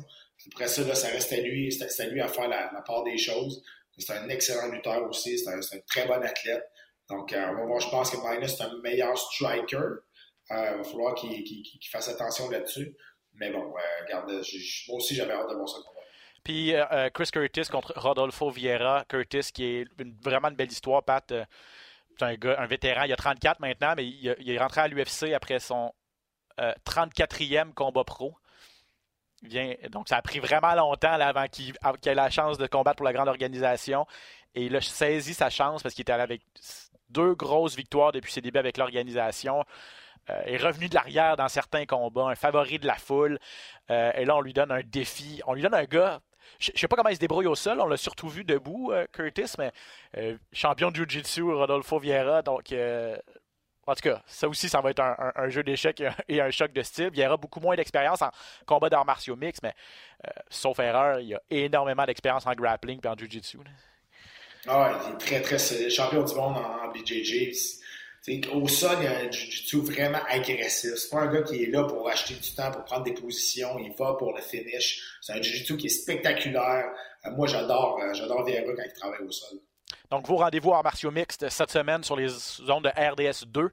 [0.53, 3.17] Après ça, là, ça reste à lui, c'est à lui à faire la, part des
[3.17, 3.63] choses.
[3.97, 6.63] C'est un excellent lutteur aussi, c'est un, un, très bon athlète.
[7.09, 9.75] Donc, euh, on va voir, je pense que Minus est un meilleur striker.
[9.77, 10.01] Euh,
[10.49, 12.95] il va falloir qu'il fasse attention là-dessus.
[13.33, 15.77] Mais bon, euh, regarde, moi aussi, j'avais hâte de voir ça.
[16.43, 16.73] Puis
[17.13, 19.05] Chris Curtis contre Rodolfo Vieira.
[19.07, 19.87] Curtis, qui est
[20.23, 21.23] vraiment une belle histoire, Pat.
[21.29, 23.03] c'est un, gars, un vétéran.
[23.03, 25.93] Il a 34 maintenant, mais il, il est rentré à l'UFC après son
[26.86, 28.36] 34e combat pro.
[29.43, 31.74] Vient, donc, ça a pris vraiment longtemps avant qu'il
[32.05, 34.05] ait la chance de combattre pour la grande organisation.
[34.53, 36.41] Et il a saisi sa chance parce qu'il était allé avec
[37.09, 39.66] deux grosses victoires depuis ses débuts avec l'organisation.
[40.30, 43.39] Euh, est revenu de l'arrière dans certains combats, un favori de la foule.
[43.89, 45.41] Euh, et là, on lui donne un défi.
[45.47, 46.22] On lui donne un gars.
[46.59, 47.80] Je ne sais pas comment il se débrouille au sol.
[47.82, 49.72] On l'a surtout vu debout, euh, Curtis, mais
[50.53, 52.43] champion de Jiu-Jitsu, Rodolfo Vieira.
[52.43, 52.74] Donc,
[53.91, 56.81] en tout cas, ça aussi, ça va être un, jeu d'échecs et, un choc de
[56.81, 57.09] style.
[57.11, 58.29] Vieira beaucoup moins d'expérience en
[58.65, 59.73] combat d'arts martiaux mix, mais
[60.49, 63.59] sauf erreur, il a énormément d'expérience en grappling et en Jiu-Jitsu.
[64.67, 65.89] Ah, il est très, très.
[65.89, 67.51] Champion du monde en, BJJ.
[68.53, 70.95] au sol, il y a un jiu-jitsu vraiment agressif.
[70.95, 73.79] C'est pas un gars qui est là pour acheter du temps, pour prendre des positions.
[73.79, 75.17] Il va pour le finish.
[75.21, 76.91] C'est un jiu-jitsu qui est spectaculaire.
[77.25, 79.57] Euh, moi, j'adore, euh, j'adore Vieira quand il travaille au sol.
[80.12, 83.72] Donc, vos rendez-vous en martiaux mixtes cette semaine sur les zones de RDS 2.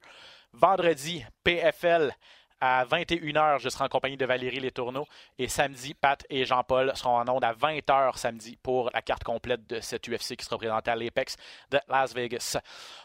[0.53, 2.15] Vendredi, PFL
[2.61, 5.05] à 21h, je serai en compagnie de Valérie Letourneau.
[5.37, 9.67] Et samedi, Pat et Jean-Paul seront en onde à 20h samedi pour la carte complète
[9.67, 11.35] de cette UFC qui sera présentée à l'Apex
[11.71, 12.57] de Las Vegas.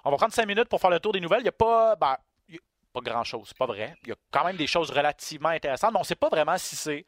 [0.06, 1.42] On va prendre 5 minutes pour faire le tour des nouvelles.
[1.42, 1.96] Il n'y a pas.
[1.96, 2.16] Ben,
[2.94, 3.96] pas grand-chose, c'est pas vrai.
[4.04, 6.60] Il y a quand même des choses relativement intéressantes, mais on ne sait pas vraiment
[6.60, 7.04] si c'est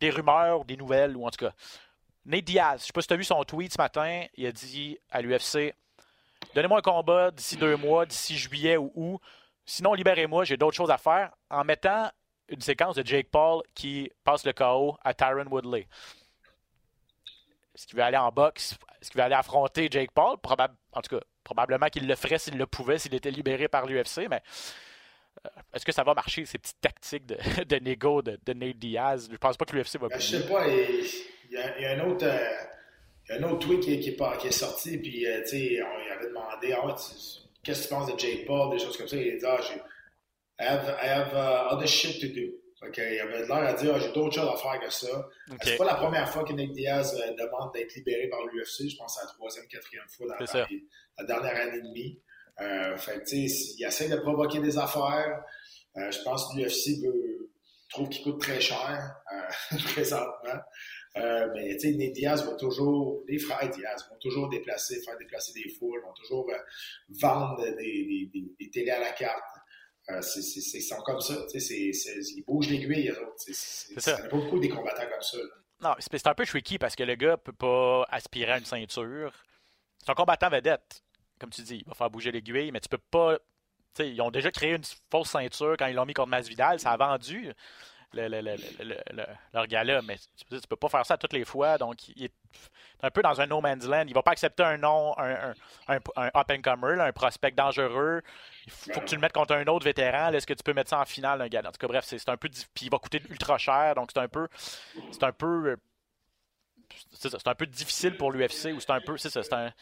[0.00, 1.52] des rumeurs, des nouvelles, ou en tout cas.
[2.28, 4.46] Nate Diaz, je ne sais pas si tu as vu son tweet ce matin, il
[4.46, 5.74] a dit à l'UFC
[6.54, 9.20] Donnez-moi un combat d'ici deux mois, d'ici juillet ou août.
[9.64, 12.10] Sinon, libérez-moi, j'ai d'autres choses à faire en mettant
[12.48, 15.88] une séquence de Jake Paul qui passe le KO à Tyron Woodley.
[17.74, 18.76] Est-ce qu'il veut aller en boxe?
[19.00, 20.36] Est-ce qu'il veut aller affronter Jake Paul?
[20.92, 24.28] en tout cas, probablement qu'il le ferait s'il le pouvait, s'il était libéré par l'UFC,
[24.28, 24.42] mais
[25.46, 29.28] euh, est-ce que ça va marcher, ces petites tactiques de, négo de, Nate Diaz?
[29.32, 30.66] Je pense pas que l'UFC va ben, Je sais pas,
[31.50, 32.26] il y, a, un autre...
[32.26, 32.64] Euh,
[33.30, 36.96] un autre tweet qui, qui, est, sorti, puis euh, tu sais, on avait demandé ah,
[37.62, 39.16] qu'est-ce que tu penses de Jake Paul, des choses comme ça.
[39.16, 39.78] Il a dit, ah, j'ai,
[40.60, 42.54] I have, I have uh, other shit to do.
[42.80, 43.16] Okay.
[43.16, 45.28] Il avait l'air à dire, ah, j'ai d'autres choses à faire que ça.
[45.62, 48.88] C'est pas la première fois que Nick Diaz euh, demande d'être libéré par l'UFC.
[48.88, 50.62] Je pense que c'est la troisième, quatrième fois dans,
[51.18, 52.20] la dernière année et demie.
[52.60, 55.42] Euh, fait tu sais, il essaie de provoquer des affaires.
[55.96, 57.02] Euh, je pense que l'UFC
[57.90, 60.60] trouve qu'il coûte très cher euh, présentement.
[61.18, 65.16] Euh, mais tu sais, les Diaz vont toujours, les frères Diaz vont toujours déplacer, faire
[65.18, 66.58] déplacer des foules, vont toujours euh,
[67.20, 69.42] vendre des, des, des, télés à la carte.
[70.10, 73.34] Euh, c'est, ils sont comme ça, tu sais, ils bougent l'aiguille, eux autres.
[73.36, 74.12] C'est, ça.
[74.12, 75.38] Il n'y a pas beaucoup des combattants comme ça.
[75.80, 79.32] Non, c'est, un peu tricky parce que le gars peut pas aspirer à une ceinture.
[79.98, 81.02] C'est un combattant vedette,
[81.38, 83.38] comme tu dis, il va faire bouger l'aiguille, mais tu peux pas.
[83.94, 86.78] Tu sais, ils ont déjà créé une fausse ceinture quand ils l'ont mis contre Masvidal,
[86.78, 87.52] ça a vendu
[88.12, 91.76] le, le, le, leur gars-là, mais tu, peux pas faire ça toutes les fois.
[91.78, 92.32] Donc, il est
[93.02, 94.04] un peu dans un no man's land.
[94.08, 95.52] Il va pas accepter un nom, un,
[95.88, 98.22] un, un, up-and-comer, un prospect dangereux.
[98.66, 100.32] Il faut que tu le mettes contre un autre vétéran.
[100.32, 101.60] Est-ce que tu peux mettre ça en finale, un gars?
[101.60, 102.48] En tout cas, bref, c'est un peu.
[102.48, 103.94] Puis il va coûter ultra cher.
[103.94, 104.48] Donc, c'est un peu.
[105.12, 105.76] C'est un peu.
[107.12, 109.18] C'est un peu difficile pour l'UFC ou c'est un peu.
[109.18, 109.72] C'est un,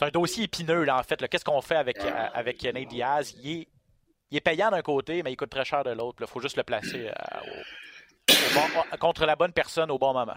[0.00, 1.26] un, dossier épineux, là, en fait.
[1.28, 3.34] Qu'est-ce qu'on fait avec, avec Nate Diaz?
[3.42, 3.68] Il est
[4.30, 6.18] il est payant d'un côté, mais il coûte très cher de l'autre.
[6.20, 10.36] Il faut juste le placer euh, contre la bonne personne au bon moment.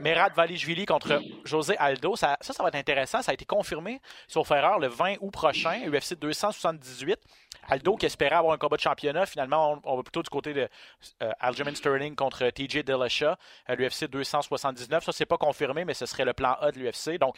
[0.00, 3.22] Merad Valishvili contre José Aldo, ça, ça, va être intéressant.
[3.22, 7.18] Ça a été confirmé, sur erreur, le 20 août prochain, UFC 278.
[7.68, 10.68] Aldo qui espérait avoir un combat de championnat, finalement, on, va plutôt du côté de
[11.22, 13.34] euh, Aljamain Sterling contre TJ Dillashaw
[13.66, 15.02] à l'UFC 279.
[15.02, 17.18] Ça, c'est pas confirmé, mais ce serait le plan A de l'UFC.
[17.18, 17.36] Donc,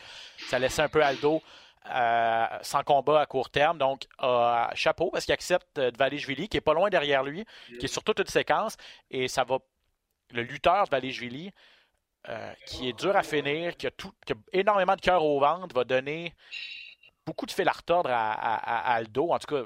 [0.48, 1.42] ça laissait un peu Aldo
[1.95, 3.78] euh, sans combat à court terme.
[3.78, 4.07] Donc,
[4.74, 7.45] chapeau parce qu'il accepte euh, Dvalishvili, qui est pas loin derrière lui,
[7.78, 8.76] qui est sur toute une séquence.
[9.11, 9.59] Et ça va.
[10.32, 11.53] Le lutteur Dvalishvili,
[12.28, 14.11] euh, qui est dur à finir, qui a, tout,
[14.53, 16.34] énormément de cœur au ventre, va donner
[17.24, 19.62] beaucoup de fil à retordre à, Aldo, en tout cas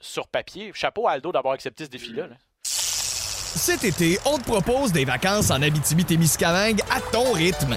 [0.00, 0.70] sur papier.
[0.74, 2.28] Chapeau à Aldo d'avoir accepté ce défi-là.
[2.62, 7.76] Cet été, on te propose des vacances en Abitibi-Témiscamingue à ton rythme.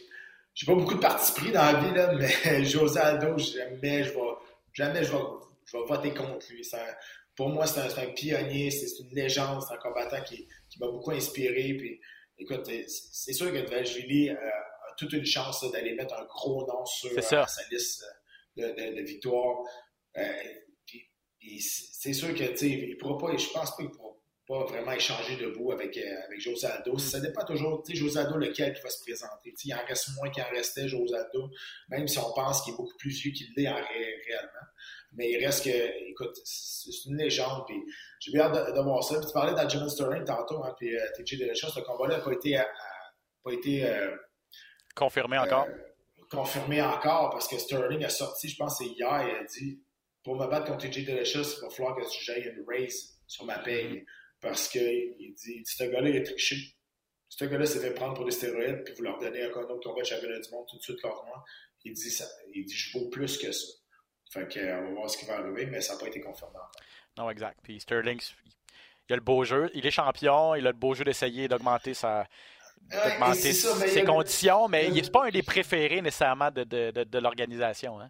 [0.53, 4.09] j'ai pas beaucoup de parti pris dans la vie, là, mais José Aldo, jamais je
[4.13, 4.19] vais
[4.73, 5.23] jamais je vais,
[5.65, 6.67] je vais voter contre lui.
[7.35, 10.87] pour moi, c'est un, un, pionnier, c'est une légende, c'est un combattant qui, qui m'a
[10.87, 11.75] beaucoup inspiré.
[11.77, 11.99] Puis,
[12.37, 16.85] écoute, c'est sûr que Julie euh, a toute une chance d'aller mettre un gros nom
[16.85, 18.03] sur euh, sa liste
[18.57, 19.63] de, de, de victoires.
[20.17, 20.23] Euh,
[21.59, 24.10] c'est sûr que, tu sais, il pourra pas, je pense pas qu'il pourra
[24.51, 26.93] pas vraiment échanger debout avec, euh, avec José Aldo.
[26.93, 26.99] Mm.
[26.99, 29.53] Ça dépend toujours, tu sais, José Aldo, lequel qui va se présenter?
[29.63, 31.49] il en reste moins qu'il en restait, José Aldo,
[31.87, 34.67] même si on pense qu'il est beaucoup plus vieux qu'il l'est réellement.
[35.13, 37.77] Mais il reste que, écoute, c'est une légende, puis
[38.19, 39.19] j'ai bien hâte de, voir ça.
[39.19, 42.33] Puis tu parlais d'Aljamain Sterling tantôt, hein, puis euh, TJ Dillashaw, ce combat-là n'a pas
[42.33, 42.61] été,
[43.45, 44.15] pas été euh,
[44.95, 45.67] confirmé encore?
[46.29, 49.81] confirmé encore, parce que Sterling a sorti, je pense c'est hier, il a dit
[50.23, 53.57] pour me battre contre TJ Delicious, il va falloir que j'aille une raise sur ma
[53.59, 54.05] paye.
[54.41, 56.75] Parce qu'il dit, ce gars-là, il a triché.
[57.29, 60.01] Ce gars-là s'est fait prendre pour des stéroïdes, puis vous leur donnez un autre combat
[60.01, 61.43] de championnat du monde tout de suite leur mois.
[61.85, 63.67] Il dit, ça, il dit, je vaux plus que ça.
[64.31, 66.55] Fait que, on va voir ce qui va arriver, mais ça n'a pas été confirmé
[66.55, 66.71] encore.
[67.17, 67.59] Non, exact.
[67.63, 68.19] Puis Sterling,
[69.09, 69.69] il a le beau jeu.
[69.73, 72.27] Il est champion, il a le beau jeu d'essayer d'augmenter sa,
[72.89, 77.19] d'augmenter ses conditions, mais il n'est pas un des préférés nécessairement de, de, de, de
[77.19, 77.99] l'organisation.
[77.99, 78.09] Hein?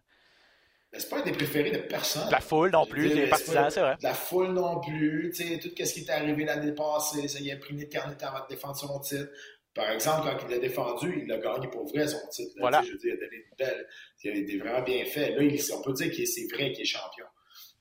[0.94, 2.30] C'est pas un des préférés de personne?
[2.30, 3.96] La foule non plus, les partisans, c'est vrai.
[4.02, 5.32] La foule non plus.
[5.34, 8.26] Tu sais, tout ce qui est arrivé l'année passée, ça y a pris une éternité
[8.26, 9.30] avant de défendre son titre.
[9.74, 12.52] Par exemple, quand il l'a défendu, il l'a gagné pour vrai son titre.
[12.60, 12.82] Voilà.
[12.82, 13.88] Je veux dire, il a donné une belle.
[14.24, 15.30] Il a été vraiment bien fait.
[15.32, 15.42] Là,
[15.78, 17.26] on peut dire que c'est vrai qu'il est champion.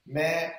[0.07, 0.53] Mais,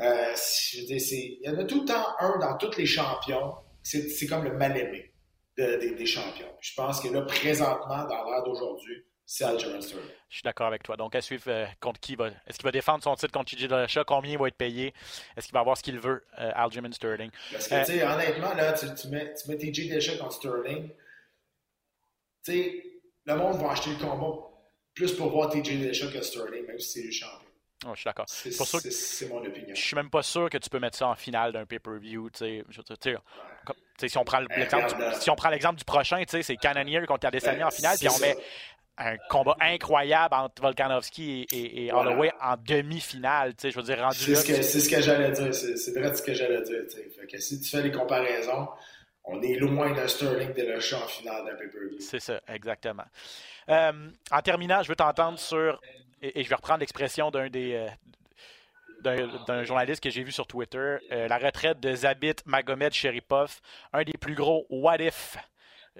[0.00, 2.86] euh, je veux dire, il y en a tout le temps un dans tous les
[2.86, 3.52] champions.
[3.82, 5.12] C'est comme le mal-aimé
[5.58, 6.54] des champions.
[6.60, 10.08] Je pense que là, présentement, dans l'ère d'aujourd'hui, c'est Aljamain Sterling.
[10.30, 10.96] Je suis d'accord avec toi.
[10.96, 12.28] Donc, à suivre euh, contre qui va.
[12.46, 14.04] Est-ce qu'il va défendre son titre contre TJ Dillashaw?
[14.06, 14.94] Combien il va être payé?
[15.36, 17.30] Est-ce qu'il va avoir ce qu'il veut, euh, Aljamain Sterling?
[17.52, 20.88] Parce que, euh, tu sais, honnêtement, là, tu, mets, tu mets TJ Dillashaw contre Sterling.
[22.42, 22.84] Tu sais,
[23.26, 24.48] le monde va acheter le combat
[24.94, 27.48] plus pour voir TJ Dillashaw que Sterling, même si c'est le champion.
[27.86, 28.26] Oh, je suis d'accord.
[28.28, 29.74] C'est mon opinion.
[29.74, 32.28] Je suis même pas sûr que tu peux mettre ça en finale d'un pay-per-view.
[32.34, 34.40] Si on prend
[35.50, 38.36] l'exemple du, prochain, c'est Cannonier contre Adesanya en finale, puis on met
[38.98, 43.54] un combat incroyable entre Volkanovski et, et, Holloway en demi-finale.
[43.62, 45.54] Je veux dire, rendu C'est ce que, j'allais dire.
[45.54, 46.82] C'est vrai ce que j'allais dire.
[47.18, 48.68] Fait que si tu fais les comparaisons,
[49.24, 52.00] on est loin d'un Sterling de le en finale d'un pay-per-view.
[52.00, 53.04] C'est ça, exactement.
[53.68, 55.80] Euh, en terminant, je veux t'entendre sur,
[56.22, 60.96] et, je vais reprendre l'expression d'un des, euh, d'un journaliste que j'ai vu sur Twitter,
[61.12, 63.60] euh, la retraite de Zabit Magomed Sheripov,
[63.92, 65.36] un des plus gros what if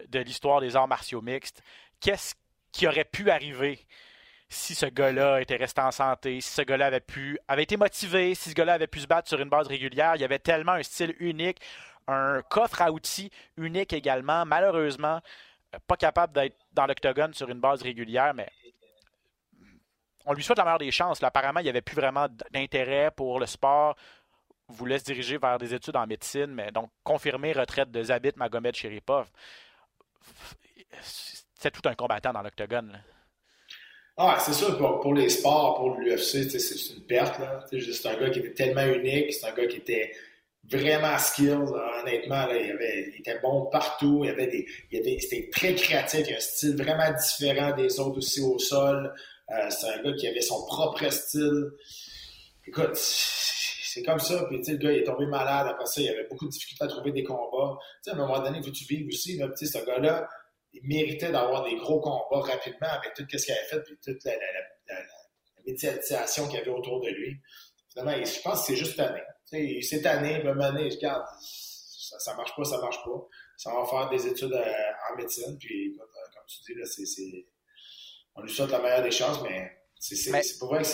[0.08, 1.62] de l'histoire des arts martiaux mixtes.
[2.00, 2.34] Qu'est-ce
[2.78, 3.84] qui aurait pu arriver
[4.48, 8.36] si ce gars-là était resté en santé, si ce gars-là avait pu avait été motivé,
[8.36, 10.12] si ce gars-là avait pu se battre sur une base régulière.
[10.14, 11.60] Il y avait tellement un style unique,
[12.06, 14.46] un coffre à outils unique également.
[14.46, 15.20] Malheureusement,
[15.88, 18.48] pas capable d'être dans l'octogone sur une base régulière, mais
[20.24, 21.20] on lui souhaite la meilleure des chances.
[21.20, 23.96] apparemment, il n'y avait plus vraiment d'intérêt pour le sport.
[24.68, 28.76] Voulait se diriger vers des études en médecine, mais donc confirmer retraite de Zabit Magomed
[28.76, 29.28] Sheripov
[31.58, 33.02] c'est tout un combattant dans l'octogone.
[34.16, 37.40] Ah, c'est sûr, pour, les sports, pour l'UFC, c'est une perte.
[37.70, 40.12] C'est un gars qui était tellement unique, c'est un gars qui était
[40.64, 41.68] vraiment skilled,
[42.00, 42.46] honnêtement.
[42.50, 46.76] il, était bon partout, il, avait des, il c'était très créatif, il a un style
[46.76, 49.14] vraiment différent des autres aussi au sol.
[49.50, 51.70] Euh, c'est un gars qui avait son propre style.
[52.66, 54.44] Écoute, c'est comme ça.
[54.48, 55.68] Puis, le gars, il est tombé malade.
[55.70, 57.78] Après ça, il avait beaucoup de difficultés à trouver des combats.
[58.06, 59.38] à un moment donné, il faut que tu vives aussi.
[59.38, 60.28] Là, ce gars-là,
[60.72, 64.24] il méritait d'avoir des gros combats rapidement avec tout ce qu'il avait fait, puis toute
[64.24, 64.32] la,
[65.66, 67.40] médiatisation qu'il y avait autour de lui.
[67.90, 69.82] Finalement, je pense que c'est juste année.
[69.82, 73.26] cette année, même année, regarde, ça, ça marche pas, ça marche pas.
[73.56, 77.46] Ça va faire des études euh, en médecine, puis euh, comme tu dis, là, c'est,
[78.34, 80.88] on lui souhaite la meilleure des chances, mais c'est, pour vrai que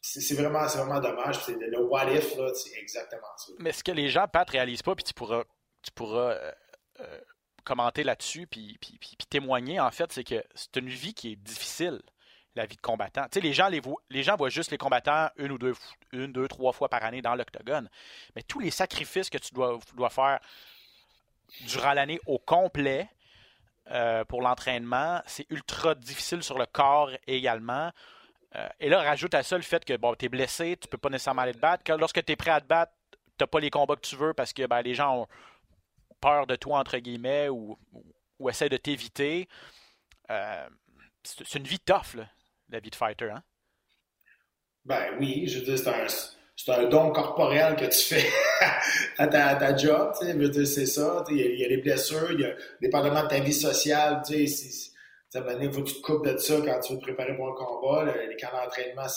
[0.00, 1.44] c'est vraiment, vraiment dommage.
[1.44, 3.52] C'est le what if, c'est exactement ça.
[3.58, 5.44] Mais ce que les gens, Pat, réalisent pas, puis tu pourras,
[5.82, 6.38] tu pourras
[7.00, 7.20] euh,
[7.64, 12.00] commenter là-dessus puis, puis, témoigner, en fait, c'est que c'est une vie qui est difficile,
[12.54, 13.24] la vie de combattant.
[13.24, 15.74] Tu sais, les gens, les, voient, gens voient juste les combattants une ou deux,
[16.12, 17.88] une, deux, trois fois par année dans l'octogone.
[18.36, 20.38] Mais tous les sacrifices que tu dois, faire
[21.66, 23.08] durant l'année au complet
[23.90, 27.90] euh, pour l'entraînement, c'est ultra difficile sur le corps également.
[28.54, 30.98] Euh, et là, rajoute à ça le fait que bon, tu es blessé, tu peux
[30.98, 31.82] pas nécessairement aller te battre.
[31.82, 34.14] Que lorsque tu es prêt à te battre, tu n'as pas les combats que tu
[34.14, 35.26] veux parce que ben, les gens ont,
[36.24, 37.78] peur de toi, entre guillemets, ou,
[38.48, 39.46] essaie de t'éviter.
[40.30, 40.66] Euh,
[41.22, 42.16] c'est une vie tough,
[42.70, 43.30] la vie de fighter.
[43.30, 43.42] Hein?
[44.86, 46.06] Ben oui, je veux dire, c'est un,
[46.56, 48.26] c'est un don corporel que tu fais
[49.18, 51.24] à ta, job, tu sais, c'est ça.
[51.30, 53.52] Il y, a, il y, a des blessures, il y a, dépendamment de ta vie
[53.52, 54.90] sociale, tu sais,
[55.34, 57.54] il faut que tu te coupes de ça quand tu veux te préparer pour un
[57.54, 58.04] combat.
[58.04, 59.08] les camps d'entraînement,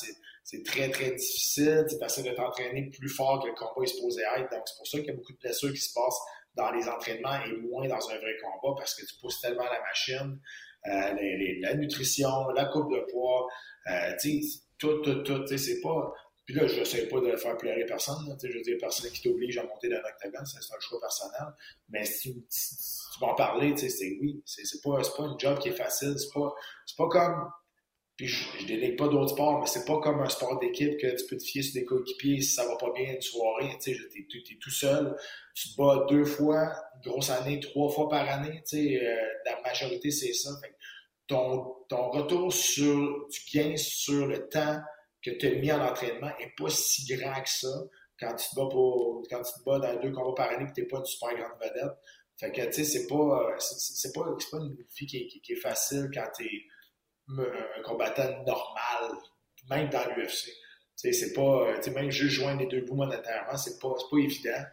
[0.43, 1.86] c'est très, très difficile.
[1.88, 4.49] Tu essaies de t'entraîner plus fort que le combat est supposé être.
[4.51, 6.22] Donc, c'est pour ça qu'il y a beaucoup de blessures qui se passent
[6.58, 9.82] dans les entraînements et moins dans un vrai combat parce que tu pousses tellement la
[9.82, 10.39] machine.
[10.86, 13.47] Euh, la nutrition, la coupe de poids,
[13.89, 14.14] euh,
[14.78, 15.58] tout, tout, tout.
[15.58, 16.14] C'est pas
[16.47, 18.16] puis là, je sais pas de faire pleurer personne.
[18.41, 21.53] je veux dire, personne qui t'oblige à monter dans l'octogone, c'est un choix personnel.
[21.89, 24.41] Mais si tu, tu vas en parler, c'est oui.
[24.45, 26.16] C'est pas, pas une job qui est facile.
[26.18, 26.53] C'est pas,
[26.97, 27.51] pas comme.
[28.18, 31.15] Puis je, je délègue pas d'autres sports, mais c'est pas comme un sport d'équipe que
[31.15, 33.78] tu peux te fier sur des coéquipiers si ça va pas bien une soirée.
[33.80, 35.15] Tu es, es, tout seul.
[35.53, 38.63] Tu te bats deux fois, une grosse année, trois fois par année.
[38.74, 39.15] Euh,
[39.45, 40.49] la majorité, c'est ça.
[41.28, 44.80] ton, ton retour sur du gain sur le temps
[45.22, 47.84] que tu as mis en entraînement n'est pas si grand que ça
[48.20, 50.74] quand tu te bats, pour, quand tu te bats dans deux combats par année que
[50.74, 51.97] tu n'es pas une super grande vedette.
[52.39, 55.55] Fait que, tu sais, c'est pas, c'est, pas, pas une vie qui est, qui est
[55.55, 56.65] facile quand tu es
[57.30, 59.18] un combattant normal,
[59.70, 60.52] même dans l'UFC.
[60.96, 64.64] C'est pas, sais, même juste joindre les deux bouts monétairement, c'est pas, pas évident.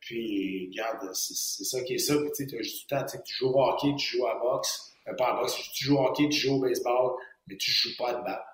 [0.00, 2.14] Puis, regarde, c'est, ça qui est ça.
[2.36, 5.14] tu tu as juste du temps, tu joues au hockey, tu joues à boxe, euh,
[5.14, 7.12] pas à boxe, tu joues au hockey, tu joues au baseball,
[7.46, 8.44] mais tu joues pas à de balle.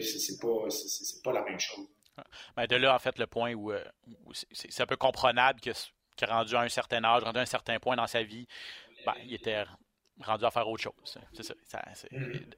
[0.00, 0.66] C'est pas,
[1.22, 1.86] pas la même chose.
[2.56, 3.84] Ben, de là, en fait, le point où, euh,
[4.50, 5.70] c'est un peu comprenable que,
[6.16, 8.48] qu'il rendu à un certain âge, rendu à un certain point dans sa vie,
[9.04, 9.64] ben, il était
[10.20, 11.18] rendu à faire autre chose.
[11.34, 11.54] C'est ça.
[12.10, 12.54] Mm-hmm.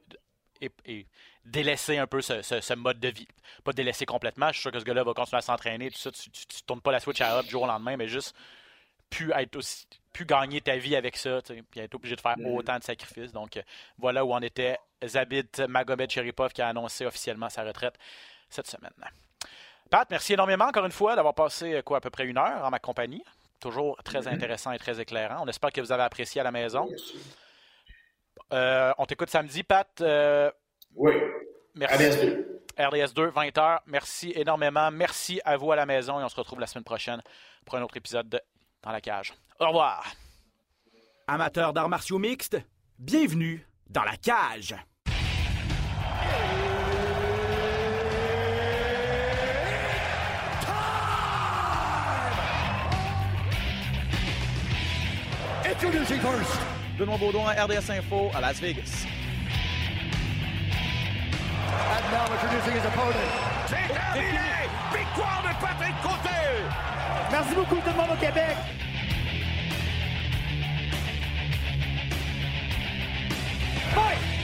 [0.60, 1.06] Et,
[1.44, 3.28] délaisser un peu ce, mode de vie.
[3.64, 4.48] Pas délaisser complètement.
[4.48, 6.10] Je suis sûr que ce gars-là va continuer à s'entraîner, tout ça.
[6.10, 8.34] Tu, ne tournes pas la switch à up du jour au lendemain, mais juste
[9.10, 9.86] pu être aussi
[10.24, 12.56] gagner ta vie avec ça, puis être obligé de faire mm-hmm.
[12.56, 13.32] autant de sacrifices.
[13.32, 13.62] Donc euh,
[13.98, 17.94] voilà où on était Zabit Magomed Cheripov qui a annoncé officiellement sa retraite
[18.48, 18.92] cette semaine.
[19.90, 22.64] Pat, merci énormément encore une fois d'avoir passé euh, quoi, à peu près une heure
[22.64, 23.24] en ma compagnie.
[23.60, 24.34] Toujours très mm-hmm.
[24.34, 25.42] intéressant et très éclairant.
[25.44, 26.88] On espère que vous avez apprécié à la maison.
[28.52, 29.88] Euh, on t'écoute samedi, Pat.
[30.00, 30.50] Euh,
[30.94, 31.12] oui.
[31.74, 32.04] Merci.
[32.04, 32.44] RDS2.
[32.78, 33.78] RDS2, 20h.
[33.86, 34.90] Merci énormément.
[34.90, 37.20] Merci à vous à la maison et on se retrouve la semaine prochaine
[37.64, 38.40] pour un autre épisode de
[38.82, 39.34] Dans la cage.
[39.60, 40.06] Au revoir.
[41.26, 42.56] Amateurs d'arts martiaux mixtes,
[42.98, 44.74] bienvenue dans la cage.
[55.64, 56.77] Introducing first.
[56.98, 59.06] Benoît Baudon RDS Info à Las Vegas.
[61.70, 63.14] And now introducing his opponent.
[63.68, 64.66] C'est oh, terminé!
[64.92, 66.64] Victoire de Patrick Côté!
[67.30, 68.56] Merci beaucoup tout le monde au Québec!
[73.94, 74.37] Fight!